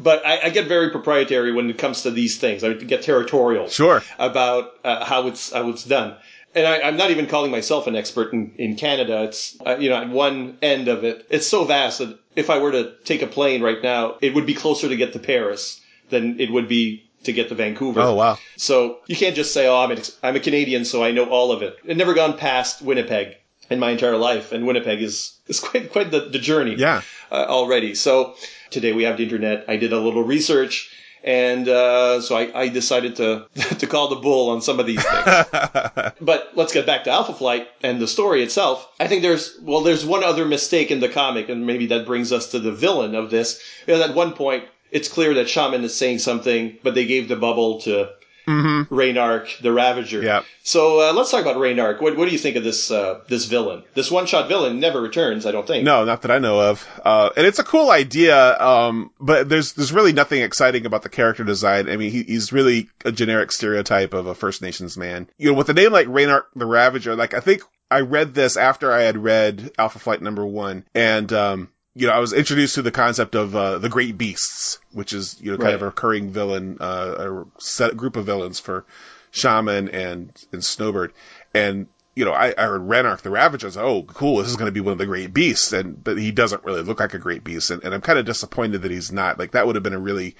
[0.01, 2.65] But I, I, get very proprietary when it comes to these things.
[2.65, 3.69] I get territorial.
[3.69, 4.03] Sure.
[4.19, 6.17] About uh, how it's how it's done
[6.55, 9.25] and I, am not even calling myself an expert in, in Canada.
[9.25, 12.59] It's, uh, you know, at one end of it, it's so vast that if I
[12.59, 15.81] were to take a plane right now, it would be closer to get to Paris
[16.09, 18.01] than it would be to get to Vancouver.
[18.01, 18.39] Oh, wow.
[18.57, 21.51] So you can't just say, oh, I'm, an, I'm a Canadian, so I know all
[21.51, 21.77] of it.
[21.89, 23.37] I've never gone past Winnipeg
[23.71, 27.03] in my entire life, and Winnipeg is, is quite, quite the, the journey yeah.
[27.31, 27.97] Uh, already.
[27.97, 28.37] So
[28.71, 29.65] today we have the internet.
[29.67, 30.91] I did a little research
[31.25, 33.47] and uh, so I, I, decided to
[33.79, 35.25] to call the bull on some of these things.
[36.21, 38.89] but let's get back to Alpha Flight and the story itself.
[39.01, 42.33] I think there's well, there's one other mistake in the comic, and maybe that brings
[42.33, 43.61] us to the villain of this.
[43.85, 47.37] Because at one point, it's clear that Shaman is saying something, but they gave the
[47.37, 48.11] bubble to
[48.49, 48.95] mm-hmm.
[48.95, 50.23] Ranark, the Ravager.
[50.23, 50.43] Yeah.
[50.63, 52.01] So uh, let's talk about Ranark.
[52.01, 53.85] What, what do you think of this uh, this villain?
[53.95, 55.85] This one shot villain never returns, I don't think.
[55.85, 56.87] No, not that I know of.
[57.05, 61.09] Uh, and it's a cool idea, um, but there's there's really nothing exciting about the
[61.09, 61.89] character design.
[61.89, 65.29] I mean, he, he's really a generic stereotype of a First Nations man.
[65.39, 68.57] You know, with a name like Ranark the Ravager, like I think I read this
[68.57, 72.77] after I had read Alpha Flight number one, and um, you know, I was introduced
[72.77, 75.75] to the concept of uh, the Great Beasts, which is you know kind right.
[75.75, 78.85] of a recurring villain, uh, a set group of villains for
[79.31, 81.13] Shaman and and Snowbird,
[81.55, 83.67] and you know, I, I heard Ranark the Ravager.
[83.67, 85.73] I was like, oh, cool, this is going to be one of the great beasts,
[85.73, 88.27] and but he doesn't really look like a great beast, and, and I'm kind of
[88.27, 89.39] disappointed that he's not.
[89.39, 90.35] Like that would have been a really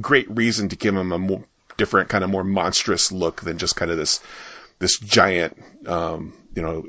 [0.00, 1.44] great reason to give him a more
[1.76, 4.20] different, kind of more monstrous look than just kind of this
[4.80, 6.80] this giant, um, you know,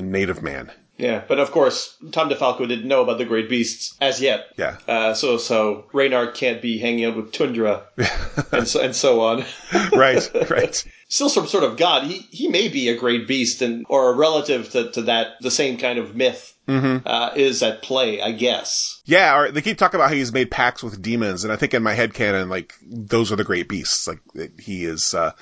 [0.00, 0.70] native man.
[1.00, 4.46] Yeah, but of course, Tom DeFalco didn't know about the Great Beasts as yet.
[4.58, 4.76] Yeah.
[4.86, 7.84] Uh, so so Ranark can't be hanging out with Tundra
[8.52, 9.44] and so and so on.
[9.92, 10.84] right, right.
[11.08, 12.04] Still some sort of god.
[12.06, 15.50] He he may be a great beast and or a relative to, to that the
[15.50, 17.04] same kind of myth Mm-hmm.
[17.04, 19.00] uh, is at play, I guess.
[19.04, 21.74] Yeah, or they keep talking about how he's made pacts with demons, and I think
[21.74, 24.06] in my head canon, like those are the great beasts.
[24.06, 24.20] Like
[24.60, 25.32] he is, uh,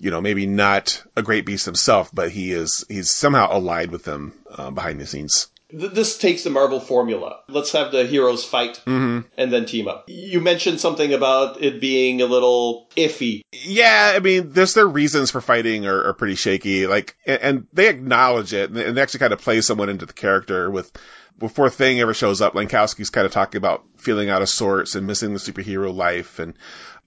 [0.00, 4.04] you know, maybe not a great beast himself, but he is he's somehow allied with
[4.04, 5.48] them uh, behind the scenes.
[5.72, 7.42] This takes the Marvel formula.
[7.48, 9.28] Let's have the heroes fight Mm-hmm.
[9.36, 10.06] and then team up.
[10.08, 13.42] You mentioned something about it being a little iffy.
[13.52, 16.88] Yeah, I mean, there's their reasons for fighting are, are pretty shaky.
[16.88, 20.12] Like, and, and they acknowledge it, and they- actually kind of play someone into the
[20.12, 20.90] character with.
[21.38, 25.06] Before Thing ever shows up, Langkowski's kind of talking about feeling out of sorts and
[25.06, 26.52] missing the superhero life, and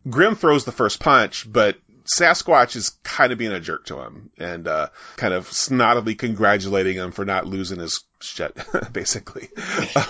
[0.10, 4.30] Grim throws the first punch, but Sasquatch is kind of being a jerk to him
[4.38, 8.58] and uh, kind of snottily congratulating him for not losing his shit,
[8.94, 9.50] basically.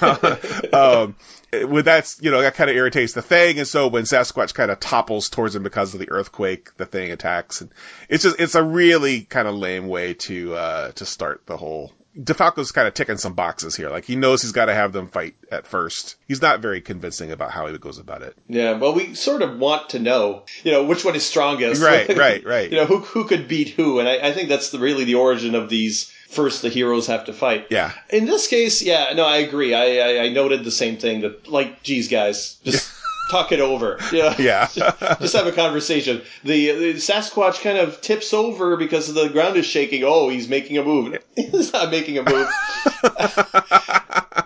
[0.73, 1.15] um,
[1.51, 4.71] with that's you know, that kind of irritates the thing, and so when Sasquatch kind
[4.71, 7.71] of topples towards him because of the earthquake, the thing attacks, and
[8.09, 11.91] it's just it's a really kind of lame way to uh, to start the whole.
[12.17, 13.89] DeFalco's kind of ticking some boxes here.
[13.89, 16.15] Like he knows he's got to have them fight at first.
[16.27, 18.35] He's not very convincing about how he goes about it.
[18.47, 21.81] Yeah, well, we sort of want to know, you know, which one is strongest.
[21.81, 22.69] Right, right, right.
[22.69, 25.15] you know, who who could beat who, and I, I think that's the, really the
[25.15, 26.11] origin of these.
[26.29, 27.67] First, the heroes have to fight.
[27.69, 27.91] Yeah.
[28.09, 29.75] In this case, yeah, no, I agree.
[29.75, 31.21] I I, I noted the same thing.
[31.21, 32.92] That like, geez, guys, just
[33.29, 33.97] talk it over.
[34.11, 34.35] Yeah.
[34.43, 34.67] Yeah.
[35.21, 36.21] just have a conversation.
[36.43, 40.03] The, the Sasquatch kind of tips over because the ground is shaking.
[40.03, 41.23] Oh, he's making a move.
[41.35, 42.47] he's not making a move.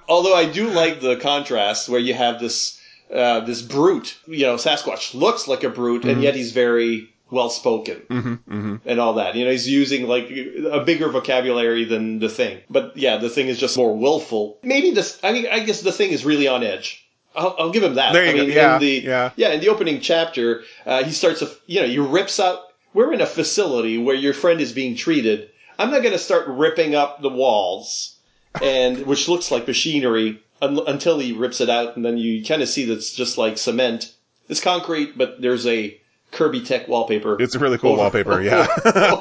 [0.07, 2.79] Although I do like the contrast where you have this
[3.13, 4.17] uh, this brute.
[4.27, 8.75] You know, Sasquatch looks like a brute, and yet he's very well spoken hmm hmm
[8.85, 9.35] and all that.
[9.35, 12.59] You know, he's using like a bigger vocabulary than the thing.
[12.69, 14.59] But yeah, the thing is just more willful.
[14.63, 15.19] Maybe this.
[15.23, 17.06] I mean, I guess the thing is really on edge.
[17.37, 18.13] I'll, I'll give him that.
[18.13, 18.41] There you I go.
[18.43, 19.49] Yeah, in the yeah.
[19.51, 22.59] in the opening chapter, uh, he starts a you know he rips out.
[22.93, 25.49] We're in a facility where your friend is being treated.
[25.77, 28.17] I'm not going to start ripping up the walls,
[28.61, 32.61] and which looks like machinery un- until he rips it out, and then you kind
[32.63, 34.13] of see that it's just like cement.
[34.49, 35.99] It's concrete, but there's a
[36.31, 37.39] Kirby Tech wallpaper.
[37.41, 38.41] It's a really cool over- wallpaper.
[38.41, 38.65] Yeah.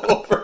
[0.08, 0.42] over.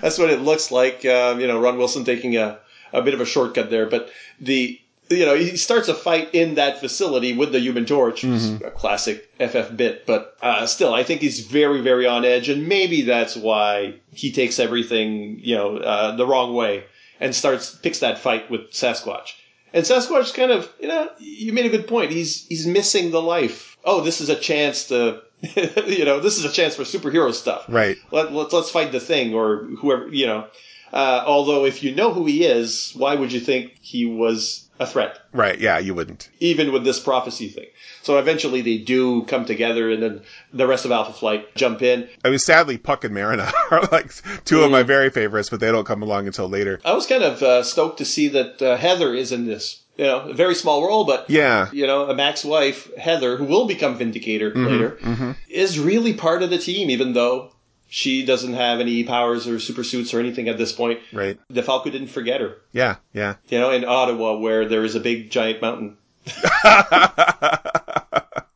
[0.00, 1.04] That's what it looks like.
[1.04, 2.58] Um, you know, Ron Wilson taking a,
[2.92, 4.78] a bit of a shortcut there, but the
[5.10, 8.50] you know he starts a fight in that facility with the Human Torch, which is
[8.62, 10.06] a classic FF bit.
[10.06, 14.32] But uh, still, I think he's very very on edge, and maybe that's why he
[14.32, 16.84] takes everything you know uh, the wrong way
[17.20, 19.34] and starts picks that fight with Sasquatch.
[19.72, 22.10] And Sasquatch kind of, you know, you made a good point.
[22.10, 23.76] He's he's missing the life.
[23.84, 25.22] Oh, this is a chance to,
[25.86, 27.66] you know, this is a chance for superhero stuff.
[27.68, 27.96] right.
[28.10, 30.46] Let, let's let's fight the thing or whoever you know.
[30.92, 34.86] Uh, although if you know who he is, why would you think he was a
[34.86, 35.60] threat, Right.
[35.60, 35.78] Yeah.
[35.78, 36.28] You wouldn't.
[36.40, 37.66] even with this prophecy thing?
[38.02, 42.08] So eventually they do come together, and then the rest of Alpha Flight jump in.
[42.24, 44.10] I mean, sadly, Puck and Marrina are like
[44.46, 46.80] two of my very favorites, but they don't come along until later.
[46.84, 49.82] I was kind of uh, stoked to see that uh, Heather is in this.
[49.98, 51.68] You know, a very small role, but Yeah.
[51.72, 55.36] you know, a Mac's wife Heather, who will become Vindicator later, mhm.
[55.50, 57.52] is really part of the team, even though
[57.90, 61.00] she doesn't have any powers or super suits or anything at this point.
[61.12, 61.38] Right.
[61.50, 62.56] The DeFalco didn't forget her.
[62.72, 62.96] Yeah.
[63.12, 63.34] Yeah.
[63.48, 65.98] You know, in Ottawa, where there is a big giant mountain.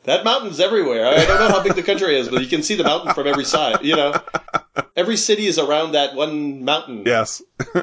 [0.05, 1.07] That mountain's everywhere.
[1.07, 3.27] I don't know how big the country is, but you can see the mountain from
[3.27, 3.83] every side.
[3.83, 4.15] You know,
[4.95, 7.05] every city is around that one mountain.
[7.07, 7.43] yes.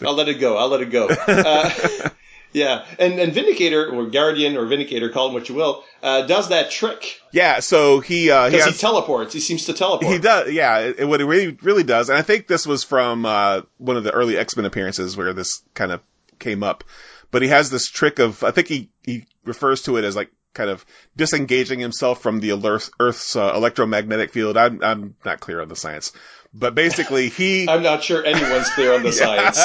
[0.00, 0.56] I'll let it go.
[0.56, 1.08] I'll let it go.
[1.08, 1.70] Uh,
[2.56, 6.48] yeah, and and Vindicator or Guardian or Vindicator, call him what you will, uh, does
[6.48, 7.60] that trick yeah.
[7.60, 9.34] So he uh, he because he, teleports.
[9.34, 10.10] He seems to teleport.
[10.10, 10.78] He does, yeah.
[10.78, 14.04] It, what it really, really does, and I think this was from uh, one of
[14.04, 16.00] the early X Men appearances where this kind of
[16.38, 16.82] came up.
[17.30, 20.30] But he has this trick of, I think he he refers to it as like
[20.56, 20.84] kind of
[21.16, 24.56] disengaging himself from the Earth, Earth's uh, electromagnetic field.
[24.56, 26.12] I'm I'm not clear on the science,
[26.52, 29.60] but basically he I'm not sure anyone's clear on the science.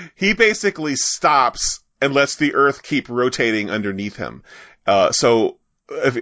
[0.14, 4.42] he basically stops and lets the Earth keep rotating underneath him.
[4.86, 5.58] Uh, so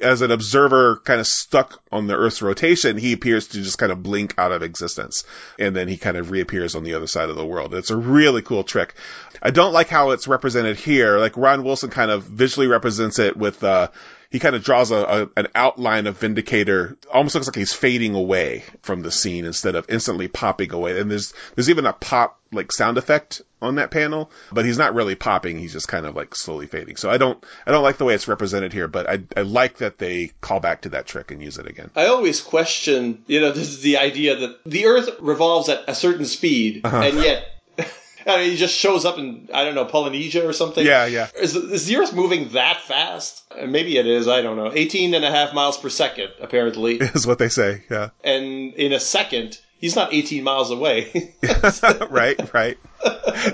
[0.03, 3.92] as an observer kind of stuck on the Earth's rotation, he appears to just kind
[3.92, 5.24] of blink out of existence.
[5.59, 7.74] And then he kind of reappears on the other side of the world.
[7.74, 8.94] It's a really cool trick.
[9.42, 11.18] I don't like how it's represented here.
[11.18, 13.88] Like Ron Wilson kind of visually represents it with, uh,
[14.35, 18.16] he kind of draws a, a, an outline of Vindicator, almost looks like he's fading
[18.16, 20.99] away from the scene instead of instantly popping away.
[20.99, 24.92] And there's there's even a pop like sound effect on that panel, but he's not
[24.92, 25.61] really popping.
[25.61, 26.97] He's just kind of like slowly fading.
[26.97, 29.79] So I don't I don't like the way it's represented here, but I I like
[29.79, 31.92] that they call back to that trick and use it again.
[31.94, 35.94] I always question, you know, this is the idea that the Earth revolves at a
[35.94, 37.03] certain speed, uh-huh.
[37.03, 37.54] and yet
[38.27, 40.85] I mean, he just shows up in I don't know Polynesia or something.
[40.85, 41.29] Yeah, yeah.
[41.39, 43.43] Is, is the Earth moving that fast?
[43.67, 44.29] Maybe it is.
[44.29, 44.73] I don't know.
[44.73, 47.85] 18 and a half miles per second, apparently, is what they say.
[47.91, 48.11] Yeah.
[48.23, 51.35] And in a second, he's not 18 miles away.
[52.11, 52.79] right, right.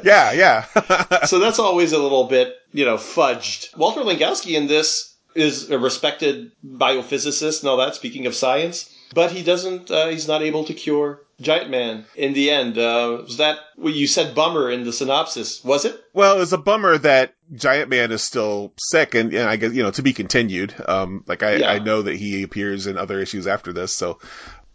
[0.04, 1.24] Yeah, yeah.
[1.24, 3.76] so that's always a little bit, you know, fudged.
[3.76, 7.94] Walter Langkowski in this is a respected biophysicist and all that.
[7.94, 9.90] Speaking of science, but he doesn't.
[9.90, 12.76] Uh, he's not able to cure Giant Man in the end.
[12.76, 15.64] Uh, was that well, you said bummer in the synopsis?
[15.64, 15.98] Was it?
[16.12, 19.72] Well, it was a bummer that Giant Man is still sick, and, and I guess
[19.72, 20.74] you know to be continued.
[20.86, 21.70] Um, like I, yeah.
[21.70, 24.18] I know that he appears in other issues after this, so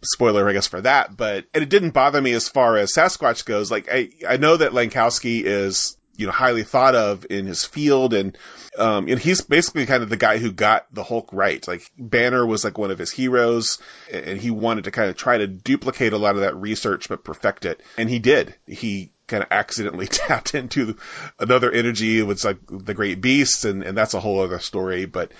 [0.02, 1.16] spoiler, I guess, for that.
[1.16, 3.70] But it didn't bother me as far as Sasquatch goes.
[3.70, 8.14] Like I, I know that Langkowski is you know highly thought of in his field
[8.14, 8.36] and
[8.78, 11.66] um, and he's basically kind of the guy who got the Hulk right.
[11.66, 13.78] Like Banner was like one of his heroes,
[14.12, 17.24] and he wanted to kind of try to duplicate a lot of that research, but
[17.24, 17.82] perfect it.
[17.96, 18.54] And he did.
[18.66, 20.96] He kind of accidentally tapped into
[21.38, 22.18] another energy.
[22.18, 25.06] It was like the Great Beasts, and and that's a whole other story.
[25.06, 25.32] But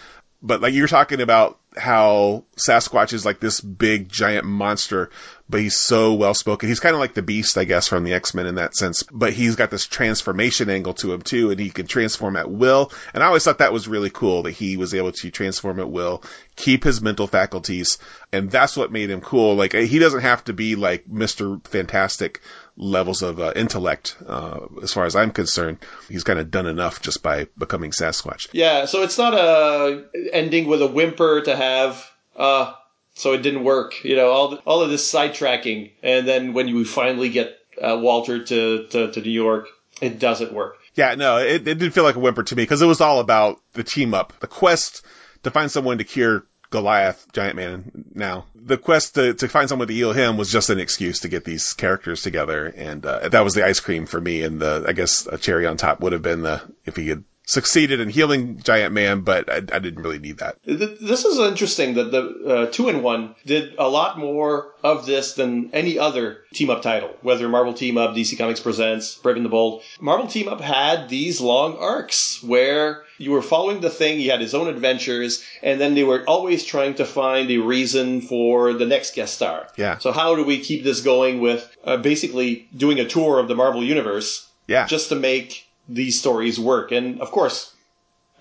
[0.46, 5.10] but like you're talking about how Sasquatch is like this big giant monster,
[5.48, 6.68] but he's so well spoken.
[6.68, 9.02] He's kind of like the Beast, I guess, from the X Men in that sense.
[9.02, 12.92] But he's got this transformation angle to him too, and he can transform at will.
[13.12, 15.90] And I always thought that was really cool that he was able to transform at
[15.90, 16.22] will,
[16.54, 17.98] keep his mental faculties,
[18.32, 19.56] and that's what made him cool.
[19.56, 22.40] Like he doesn't have to be like Mister Fantastic
[22.76, 25.78] levels of uh, intellect, uh, as far as I'm concerned.
[26.08, 28.48] He's kind of done enough just by becoming Sasquatch.
[28.52, 32.10] Yeah, so it's not a ending with a whimper to have.
[32.36, 32.74] Uh,
[33.14, 34.04] so it didn't work.
[34.04, 37.98] You know, all the, all of this sidetracking, and then when you finally get uh,
[38.00, 39.68] Walter to, to to New York,
[40.00, 40.76] it doesn't work.
[40.94, 43.20] Yeah, no, it, it didn't feel like a whimper to me because it was all
[43.20, 45.04] about the team up, the quest
[45.42, 48.46] to find someone to cure Goliath, Giant Man now.
[48.54, 51.44] The quest to, to find someone to heal him was just an excuse to get
[51.44, 52.66] these characters together.
[52.66, 54.42] And, uh, that was the ice cream for me.
[54.42, 57.24] And the, I guess a cherry on top would have been the, if he had
[57.46, 60.58] succeeded in healing Giant Man, but I, I, didn't really need that.
[60.64, 65.34] This is interesting that the uh, two in one did a lot more of this
[65.34, 69.44] than any other team up title, whether Marvel Team Up, DC Comics Presents, Brave and
[69.44, 69.82] the Bold.
[70.00, 74.40] Marvel Team Up had these long arcs where you were following the thing, he had
[74.40, 78.86] his own adventures, and then they were always trying to find a reason for the
[78.86, 79.68] next guest star.
[79.76, 79.98] Yeah.
[79.98, 83.54] So how do we keep this going with uh, basically doing a tour of the
[83.54, 84.50] Marvel Universe?
[84.66, 84.86] Yeah.
[84.86, 86.92] Just to make these stories work.
[86.92, 87.74] And of course,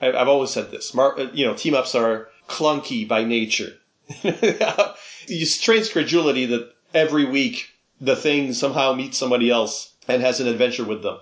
[0.02, 0.96] I, have always said this.
[0.96, 3.74] Uh, you know, team ups are clunky by nature.
[5.28, 10.48] you strange credulity that every week the thing somehow meets somebody else and has an
[10.48, 11.18] adventure with them.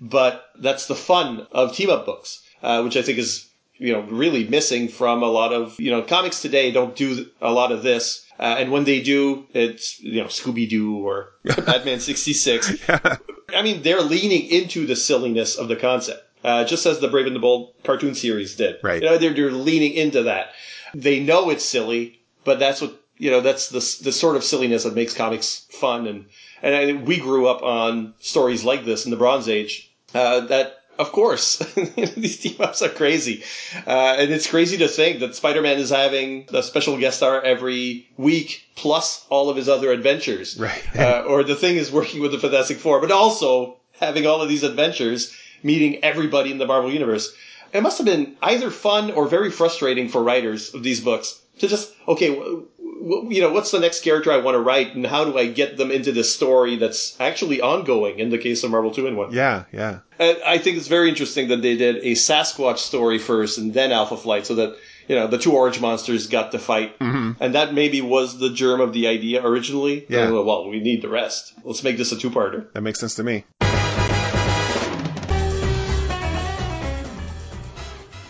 [0.00, 4.00] But that's the fun of team up books, uh, which I think is you know
[4.02, 6.70] really missing from a lot of you know comics today.
[6.70, 8.24] Don't do a lot of this.
[8.38, 12.72] Uh, and when they do, it's you know Scooby Doo or Batman sixty six.
[12.88, 17.26] I mean, they're leaning into the silliness of the concept, uh, just as the Brave
[17.26, 18.76] and the Bold cartoon series did.
[18.82, 19.02] Right.
[19.02, 20.52] You know, they're, they're leaning into that.
[20.94, 23.40] They know it's silly, but that's what you know.
[23.40, 26.06] That's the the sort of silliness that makes comics fun.
[26.06, 26.26] And
[26.62, 29.90] and I, we grew up on stories like this in the Bronze Age.
[30.14, 31.58] Uh, that of course,
[32.16, 33.44] these team ups are crazy,
[33.86, 38.08] uh, and it's crazy to think that Spider-Man is having a special guest star every
[38.16, 40.58] week, plus all of his other adventures.
[40.58, 40.82] Right.
[40.96, 44.48] uh, or the Thing is working with the Fantastic Four, but also having all of
[44.48, 47.32] these adventures, meeting everybody in the Marvel universe.
[47.72, 51.68] It must have been either fun or very frustrating for writers of these books to
[51.68, 55.38] just okay, you know, what's the next character I want to write, and how do
[55.38, 58.18] I get them into this story that's actually ongoing?
[58.18, 60.00] In the case of Marvel Two and One, yeah, yeah.
[60.18, 63.92] And I think it's very interesting that they did a Sasquatch story first and then
[63.92, 64.76] Alpha Flight, so that
[65.08, 67.42] you know the two orange monsters got to fight, mm-hmm.
[67.42, 70.06] and that maybe was the germ of the idea originally.
[70.08, 70.30] Yeah.
[70.30, 71.54] well, we need the rest.
[71.64, 72.72] Let's make this a two-parter.
[72.72, 73.44] That makes sense to me.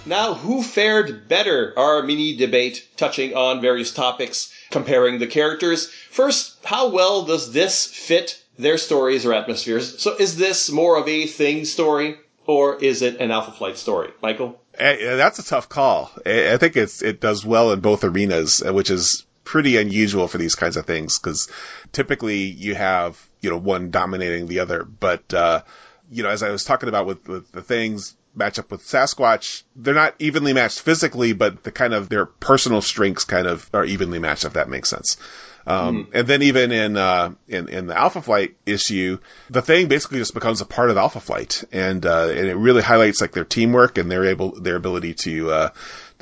[0.08, 1.74] Now, who fared better?
[1.76, 5.90] Our mini debate touching on various topics, comparing the characters.
[6.10, 10.00] First, how well does this fit their stories or atmospheres?
[10.00, 14.10] So, is this more of a thing story, or is it an Alpha Flight story?
[14.22, 14.58] Michael?
[14.80, 16.10] Uh, that's a tough call.
[16.24, 20.54] I think it's it does well in both arenas, which is pretty unusual for these
[20.54, 21.48] kinds of things because
[21.92, 24.84] typically you have you know one dominating the other.
[24.84, 25.62] But uh,
[26.10, 29.62] you know, as I was talking about with, with the things, match up with Sasquatch.
[29.76, 33.84] They're not evenly matched physically, but the kind of their personal strengths kind of are
[33.84, 35.16] evenly matched, if that makes sense.
[35.66, 36.10] Um, mm.
[36.14, 39.18] and then even in, uh, in, in the Alpha Flight issue,
[39.50, 41.62] the thing basically just becomes a part of Alpha Flight.
[41.72, 45.50] And, uh, and it really highlights like their teamwork and their able, their ability to,
[45.50, 45.70] uh,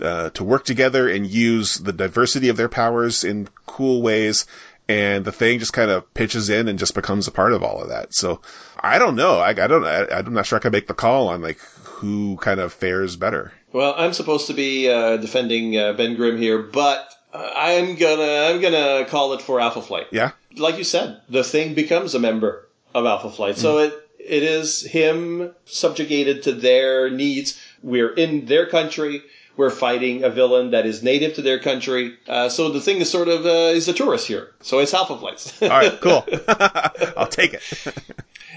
[0.02, 4.46] uh, to work together and use the diversity of their powers in cool ways.
[4.88, 7.82] And the thing just kind of pitches in and just becomes a part of all
[7.82, 8.14] of that.
[8.14, 8.40] So
[8.78, 9.38] I don't know.
[9.38, 11.60] I, I don't, I, I'm not sure I can make the call on like
[11.96, 13.52] who kind of fares better.
[13.72, 18.60] Well, I'm supposed to be uh, defending uh, Ben Grimm here, but I'm gonna I'm
[18.60, 20.06] gonna call it for Alpha Flight.
[20.10, 20.32] Yeah.
[20.56, 23.88] Like you said, the thing becomes a member of Alpha Flight, so mm.
[23.88, 27.60] it it is him subjugated to their needs.
[27.82, 29.22] We're in their country.
[29.56, 32.14] We're fighting a villain that is native to their country.
[32.28, 34.52] Uh, so the thing is sort of uh, is a tourist here.
[34.60, 35.62] So it's Alpha Flights.
[35.62, 36.26] All right, cool.
[37.16, 37.62] I'll take it.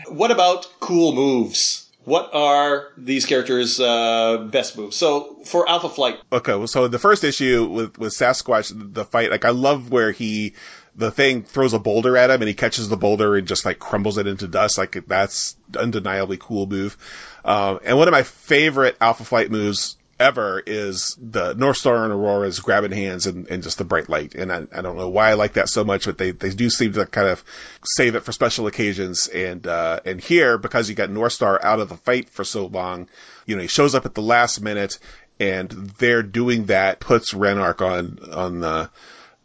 [0.07, 1.88] what about cool moves?
[2.09, 4.95] What are these characters' uh, best moves?
[4.97, 6.55] So for Alpha Flight, okay.
[6.55, 10.55] Well, so the first issue with with Sasquatch, the fight, like I love where he
[10.95, 13.77] the thing throws a boulder at him and he catches the boulder and just like
[13.77, 14.77] crumbles it into dust.
[14.77, 16.97] Like that's undeniably cool move.
[17.45, 22.11] Um, and one of my favorite Alpha Flight moves ever is the North Star and
[22.11, 24.35] Aurora's grabbing hands and, and just the bright light.
[24.35, 26.69] And I, I don't know why I like that so much, but they, they do
[26.69, 27.43] seem to kind of
[27.83, 29.27] save it for special occasions.
[29.27, 32.65] And, uh, and here, because you got North Star out of the fight for so
[32.65, 33.07] long,
[33.45, 34.99] you know, he shows up at the last minute
[35.39, 38.89] and they're doing that puts Ranark on, on the,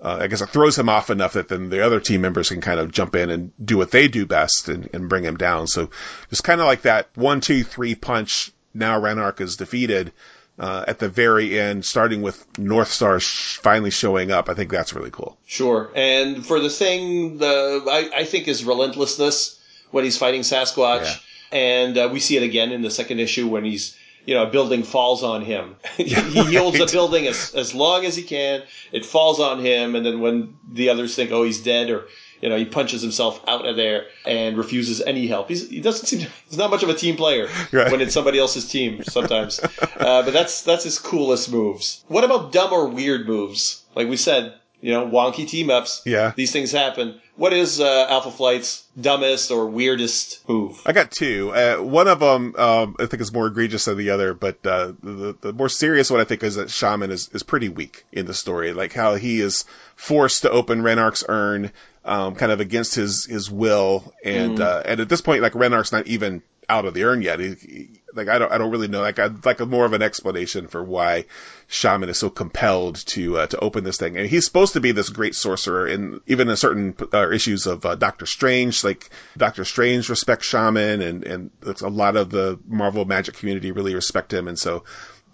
[0.04, 2.60] uh, I guess it throws him off enough that then the other team members can
[2.60, 5.66] kind of jump in and do what they do best and, and bring him down.
[5.66, 5.90] So
[6.30, 8.52] it's kind of like that one, two, three punch.
[8.74, 10.12] Now Ranark is defeated
[10.58, 14.48] uh, at the very end, starting with North Star sh- finally showing up.
[14.48, 15.36] I think that's really cool.
[15.46, 15.90] Sure.
[15.94, 21.58] And for the thing, the I, I think is relentlessness when he's fighting Sasquatch, yeah.
[21.58, 23.96] and uh, we see it again in the second issue when he's
[24.26, 25.76] you know a building falls on him.
[25.96, 26.12] he
[26.54, 28.62] holds a building as as long as he can.
[28.92, 32.06] It falls on him, and then when the others think, oh, he's dead, or
[32.40, 35.48] you know, he punches himself out of there and refuses any help.
[35.48, 37.90] He's, he doesn't seem to, he's not much of a team player right.
[37.90, 39.60] when it's somebody else's team sometimes.
[39.60, 42.04] uh, but that's that's his coolest moves.
[42.08, 43.84] What about dumb or weird moves?
[43.94, 46.02] Like we said, you know, wonky team ups.
[46.04, 46.32] Yeah.
[46.36, 47.20] These things happen.
[47.36, 50.80] What is uh, Alpha Flight's dumbest or weirdest move?
[50.86, 51.50] I got two.
[51.50, 54.92] Uh, one of them um, I think is more egregious than the other, but uh,
[55.02, 58.26] the, the more serious one I think is that Shaman is, is pretty weak in
[58.26, 58.72] the story.
[58.72, 59.64] Like how he is
[59.96, 61.72] forced to open Ranark's urn
[62.04, 64.62] um, kind of against his his will, and mm.
[64.62, 67.40] uh, and at this point, like Ranark's not even out of the urn yet.
[67.40, 69.00] He, he, like I don't I don't really know.
[69.00, 71.24] Like I'd like a more of an explanation for why
[71.66, 74.16] Shaman is so compelled to uh, to open this thing.
[74.16, 77.84] And he's supposed to be this great sorcerer, and even in certain uh, issues of
[77.84, 81.50] uh, Doctor Strange, like Doctor Strange respects Shaman, and and
[81.82, 84.84] a lot of the Marvel magic community really respect him, and so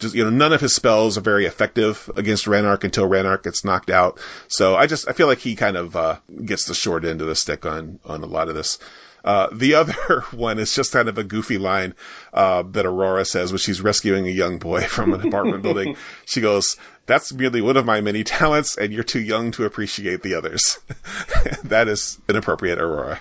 [0.01, 3.65] just you know none of his spells are very effective against Ranark until Ranark gets
[3.65, 4.19] knocked out.
[4.49, 7.29] So I just I feel like he kind of uh, gets the short end of
[7.29, 8.79] the stick on on a lot of this.
[9.25, 11.95] Uh, the other one is just kind of a goofy line
[12.33, 15.97] uh, that Aurora says when she's rescuing a young boy from an apartment building.
[16.27, 20.23] She goes, "That's merely one of my many talents, and you're too young to appreciate
[20.23, 20.79] the others."
[21.65, 23.21] that is inappropriate, Aurora.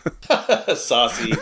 [0.75, 1.33] Saucy.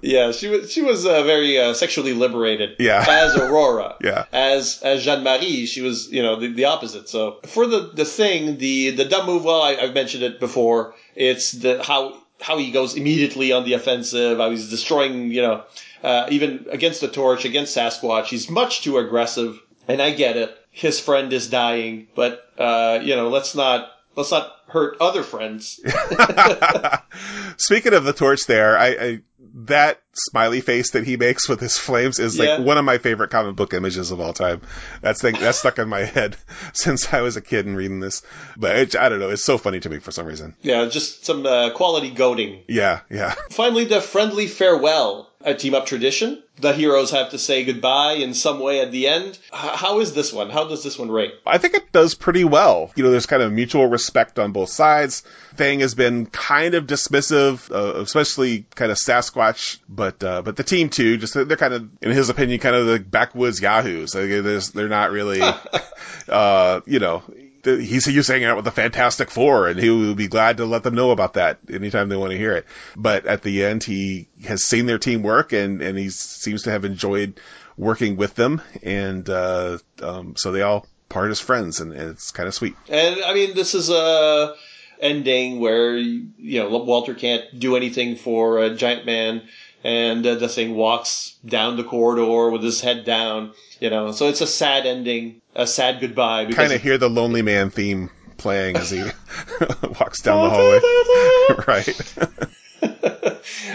[0.00, 2.76] yeah, she was she was uh, very uh, sexually liberated.
[2.78, 3.04] Yeah.
[3.06, 3.96] as Aurora.
[4.00, 4.24] yeah.
[4.32, 7.08] As as Jeanne Marie, she was you know the, the opposite.
[7.08, 9.44] So for the the thing, the the dumb move.
[9.44, 10.94] Well, I, I've mentioned it before.
[11.14, 15.64] It's the how how he goes immediately on the offensive, how he's destroying, you know,
[16.02, 18.26] uh, even against the torch, against Sasquatch.
[18.26, 20.56] He's much too aggressive, and I get it.
[20.70, 25.80] His friend is dying, but uh, you know, let's not let's not hurt other friends.
[27.56, 29.20] Speaking of the torch, there, I, I
[29.54, 32.60] that smiley face that he makes with his flames is like yeah.
[32.60, 34.62] one of my favorite comic book images of all time.
[35.00, 36.36] That's thing that's stuck in my head
[36.72, 38.22] since I was a kid and reading this.
[38.56, 40.56] But it, I don't know, it's so funny to me for some reason.
[40.60, 42.62] Yeah, just some uh, quality goading.
[42.66, 43.34] Yeah, yeah.
[43.50, 46.42] Finally, the friendly farewell, a team up tradition.
[46.60, 49.38] The heroes have to say goodbye in some way at the end.
[49.52, 50.50] H- how is this one?
[50.50, 51.34] How does this one rate?
[51.46, 52.92] I think it does pretty well.
[52.96, 55.20] You know, there's kind of mutual respect on both sides.
[55.56, 60.64] Thing has been kind of dismissive, uh, especially kind of Sasquatch, but uh, but the
[60.64, 64.14] team too, just they're kind of, in his opinion, kind of the backwoods yahoos.
[64.14, 65.40] Like, they're, they're not really,
[66.28, 67.22] uh, you know,
[67.64, 70.66] he's used to hanging out with the Fantastic Four, and he would be glad to
[70.66, 72.66] let them know about that anytime they want to hear it.
[72.96, 76.70] But at the end, he has seen their team work, and and he seems to
[76.70, 77.40] have enjoyed
[77.76, 82.48] working with them, and uh, um, so they all part as friends, and, it's kind
[82.48, 82.76] of sweet.
[82.88, 84.54] And I mean, this is a
[85.00, 89.42] ending where you know Walter can't do anything for a Giant Man
[89.84, 93.52] and uh, the thing walks down the corridor with his head down.
[93.78, 96.46] You know, so it's a sad ending, a sad goodbye.
[96.46, 99.02] Kind of hear the Lonely Man theme playing as he
[100.00, 101.64] walks down the hallway.
[101.68, 102.14] right.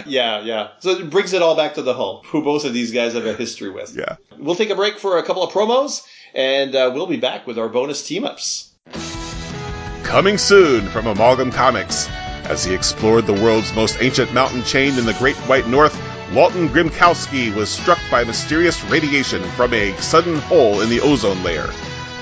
[0.06, 0.68] yeah, yeah.
[0.80, 3.24] So it brings it all back to the Hulk, who both of these guys have
[3.24, 3.96] a history with.
[3.96, 4.16] Yeah.
[4.36, 6.02] We'll take a break for a couple of promos,
[6.34, 8.70] and uh, we'll be back with our bonus team ups.
[10.02, 12.08] Coming soon from Amalgam Comics.
[12.44, 15.96] As he explored the world's most ancient mountain chain in the Great White North,
[16.34, 21.70] Walton Grimkowski was struck by mysterious radiation from a sudden hole in the ozone layer.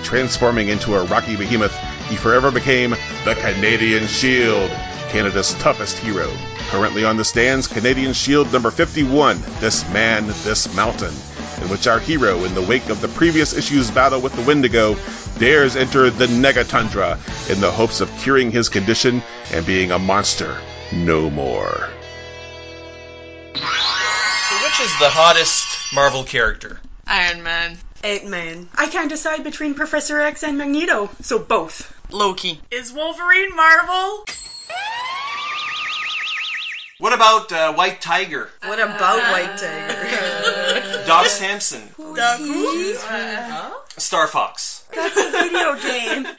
[0.03, 1.75] Transforming into a rocky behemoth,
[2.09, 2.91] he forever became
[3.25, 4.71] the Canadian Shield,
[5.11, 6.31] Canada's toughest hero.
[6.71, 11.15] Currently on the stands, Canadian Shield number 51, This Man, This Mountain,
[11.63, 14.97] in which our hero, in the wake of the previous issue's battle with the Wendigo,
[15.39, 17.19] dares enter the Negatundra
[17.51, 20.61] in the hopes of curing his condition and being a monster
[20.93, 21.89] no more.
[23.55, 26.81] So which is the hottest Marvel character?
[27.07, 27.79] Iron Man.
[28.05, 28.69] Ant-Man.
[28.77, 31.93] I can't decide between Professor X and Magneto, so both.
[32.11, 32.61] Loki.
[32.71, 34.25] Is Wolverine Marvel?
[36.99, 38.49] What about uh, White Tiger?
[38.65, 41.03] What about White Tiger?
[41.07, 41.83] Doc Samson?
[41.97, 42.95] Doc who?
[43.99, 44.83] Star Fox?
[44.95, 46.27] That's a video game.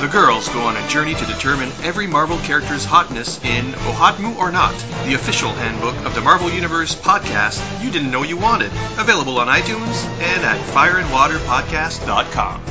[0.00, 4.50] The girls go on a journey to determine every Marvel character's hotness in OHOTMU or
[4.50, 8.72] Not, the official handbook of the Marvel Universe podcast you didn't know you wanted.
[8.98, 12.62] Available on iTunes and at fireandwaterpodcast.com.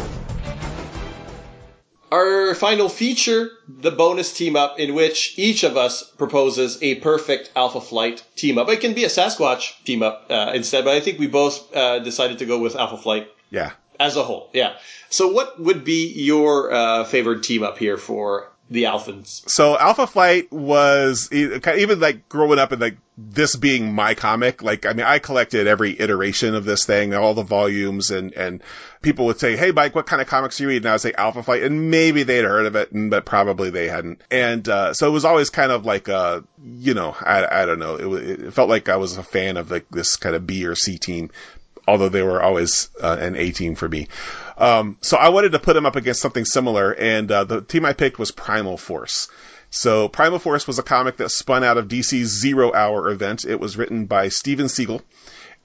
[2.11, 7.51] Our final feature, the bonus team up, in which each of us proposes a perfect
[7.55, 8.69] Alpha Flight team up.
[8.69, 11.99] It can be a Sasquatch team up uh, instead, but I think we both uh,
[11.99, 13.71] decided to go with Alpha Flight Yeah.
[13.99, 14.49] as a whole.
[14.53, 14.75] Yeah.
[15.09, 19.43] So, what would be your uh, favorite team up here for the Alphans?
[19.49, 24.63] So Alpha Flight was even like growing up and like this being my comic.
[24.63, 28.63] Like I mean, I collected every iteration of this thing, all the volumes, and and
[29.01, 31.01] people would say, "Hey, Mike, what kind of comics do you read?" And I would
[31.01, 34.21] say Alpha Flight, and maybe they'd heard of it, and, but probably they hadn't.
[34.31, 37.79] And uh, so it was always kind of like a, you know, I, I don't
[37.79, 38.15] know.
[38.15, 40.75] It, it felt like I was a fan of like this kind of B or
[40.75, 41.29] C team,
[41.87, 44.07] although they were always uh, an A team for me.
[44.57, 47.85] Um, so I wanted to put him up against something similar, and uh, the team
[47.85, 49.27] I picked was Primal Force.
[49.69, 53.45] So Primal Force was a comic that spun out of DC's Zero Hour event.
[53.45, 55.01] It was written by Steven Seagle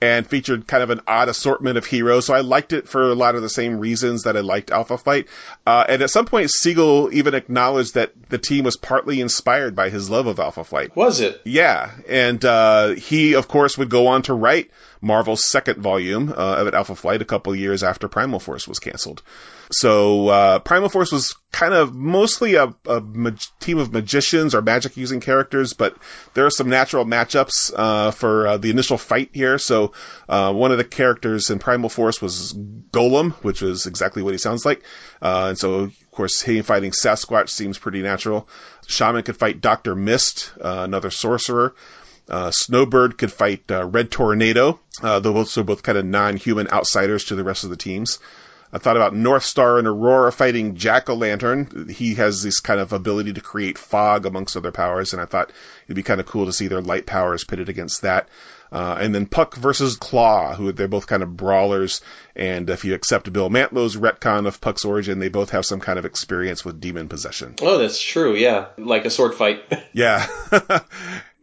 [0.01, 2.25] and featured kind of an odd assortment of heroes.
[2.25, 4.97] So I liked it for a lot of the same reasons that I liked Alpha
[4.97, 5.27] Flight.
[5.65, 9.89] Uh, and at some point, Siegel even acknowledged that the team was partly inspired by
[9.89, 10.95] his love of Alpha Flight.
[10.95, 11.39] Was it?
[11.45, 14.71] Yeah, and uh, he, of course, would go on to write
[15.01, 19.23] Marvel's second volume uh, of Alpha Flight a couple years after Primal Force was canceled.
[19.71, 24.61] So uh, Primal Force was kind of mostly a, a mag- team of magicians or
[24.61, 25.97] magic using characters, but
[26.33, 29.57] there are some natural matchups uh, for uh, the initial fight here.
[29.57, 29.93] So
[30.29, 34.37] uh, one of the characters in Primal Force was Golem, which is exactly what he
[34.37, 34.83] sounds like,
[35.21, 38.47] uh, and so of course he fighting Sasquatch seems pretty natural.
[38.87, 41.73] Shaman could fight Doctor Mist, uh, another sorcerer.
[42.31, 44.79] Uh, Snowbird could fight uh, Red Tornado.
[45.03, 48.19] Uh, they're both, so both kind of non-human outsiders to the rest of the teams.
[48.73, 51.89] I thought about North Star and Aurora fighting Jack O' Lantern.
[51.89, 55.51] He has this kind of ability to create fog amongst other powers, and I thought
[55.85, 58.29] it'd be kind of cool to see their light powers pitted against that.
[58.71, 61.99] Uh, and then Puck versus Claw, who they're both kind of brawlers.
[62.37, 65.99] And if you accept Bill Mantlo's retcon of Puck's origin, they both have some kind
[65.99, 67.55] of experience with demon possession.
[67.61, 68.33] Oh, that's true.
[68.35, 69.63] Yeah, like a sword fight.
[69.93, 70.25] Yeah.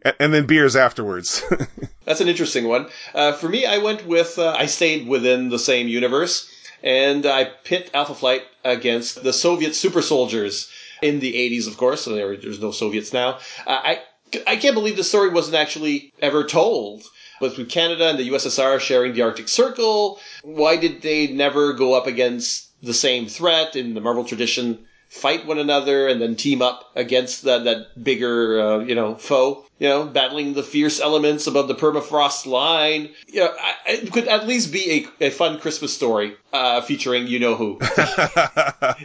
[0.03, 1.43] and, then beers afterwards.
[2.05, 2.87] That's an interesting one.
[3.13, 6.49] Uh, for me, I went with uh, I stayed within the same universe,
[6.83, 10.69] and I pit Alpha Flight against the Soviet super soldiers
[11.01, 12.01] in the 80s, of course.
[12.01, 13.39] So there, there's no Soviets now.
[13.65, 14.01] Uh, I
[14.45, 17.03] I can't believe the story wasn't actually ever told.
[17.39, 21.93] But with Canada and the USSR sharing the Arctic Circle, why did they never go
[21.93, 24.85] up against the same threat in the Marvel tradition?
[25.07, 29.65] Fight one another and then team up against that that bigger uh, you know foe.
[29.79, 33.09] You know, battling the fierce elements above the permafrost line.
[33.27, 37.27] You know, I, it could at least be a, a fun Christmas story uh, featuring
[37.27, 37.79] you know who.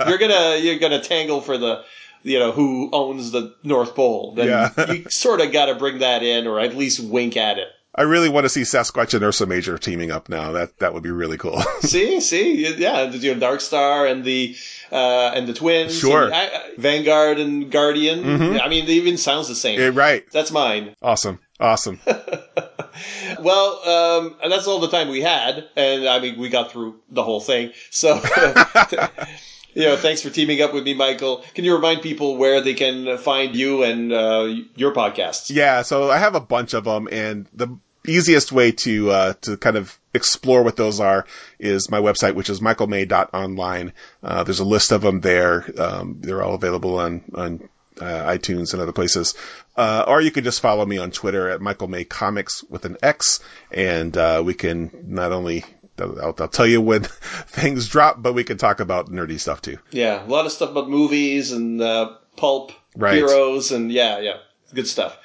[0.06, 1.84] you're gonna you're gonna tangle for the
[2.24, 4.34] you know who owns the North Pole.
[4.34, 4.92] Then Yeah.
[4.92, 7.68] you sort of got to bring that in, or at least wink at it.
[7.96, 10.52] I really want to see Sasquatch and Ursa Major teaming up now.
[10.52, 11.60] That that would be really cool.
[11.80, 14.56] see, see, yeah, you know, Dark Star and the
[14.94, 16.24] uh, and the twins, Sure.
[16.24, 18.22] and, I- I- Vanguard and Guardian.
[18.24, 18.60] Mhm.
[18.62, 19.78] I mean, it even sounds the same.
[19.78, 20.24] Yeah, right.
[20.30, 20.94] That's mine.
[21.02, 21.40] Awesome.
[21.60, 22.00] Awesome.
[23.40, 27.00] Well, um, and that's all the time we had, and I mean, we got through
[27.10, 27.72] the whole thing.
[27.90, 28.20] So,
[29.74, 31.44] You know, thanks for teaming up with me, Michael.
[31.54, 35.50] Can you remind people where they can find you and uh, your podcasts?
[35.52, 37.76] Yeah, so I have a bunch of them, and the
[38.06, 41.26] easiest way to uh, to kind of explore what those are
[41.58, 43.92] is my website, which is michaelmay.online.
[44.22, 45.64] Uh, there's a list of them there.
[45.78, 47.68] Um, they're all available on on
[48.00, 49.34] uh, iTunes and other places.
[49.76, 52.96] Uh, or you could just follow me on Twitter at Michael May Comics with an
[53.02, 53.40] X,
[53.70, 55.64] and uh, we can not only
[55.98, 57.02] I'll, I'll, tell you when
[57.46, 59.78] things drop, but we can talk about nerdy stuff too.
[59.90, 63.14] Yeah, a lot of stuff about movies and uh, pulp right.
[63.14, 64.36] heroes, and yeah, yeah,
[64.74, 65.16] good stuff.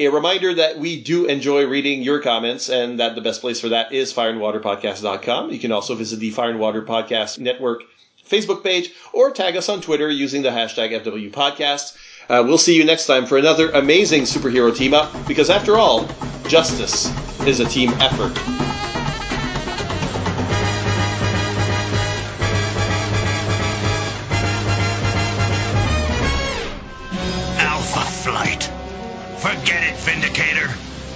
[0.00, 3.68] A reminder that we do enjoy reading your comments and that the best place for
[3.68, 5.50] that is fireandwaterpodcast.com.
[5.50, 7.82] You can also visit the Fire and Water Podcast Network
[8.28, 11.96] Facebook page or tag us on Twitter using the hashtag FW Podcast.
[12.28, 16.08] Uh, we'll see you next time for another amazing superhero team up because after all,
[16.48, 17.12] justice
[17.46, 18.93] is a team effort.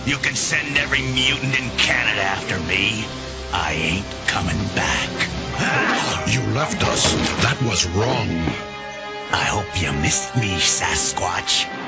[0.09, 3.05] You can send every mutant in Canada after me.
[3.53, 5.11] I ain't coming back.
[6.33, 7.13] You left us.
[7.43, 8.29] That was wrong.
[9.33, 11.88] I hope you missed me, Sasquatch.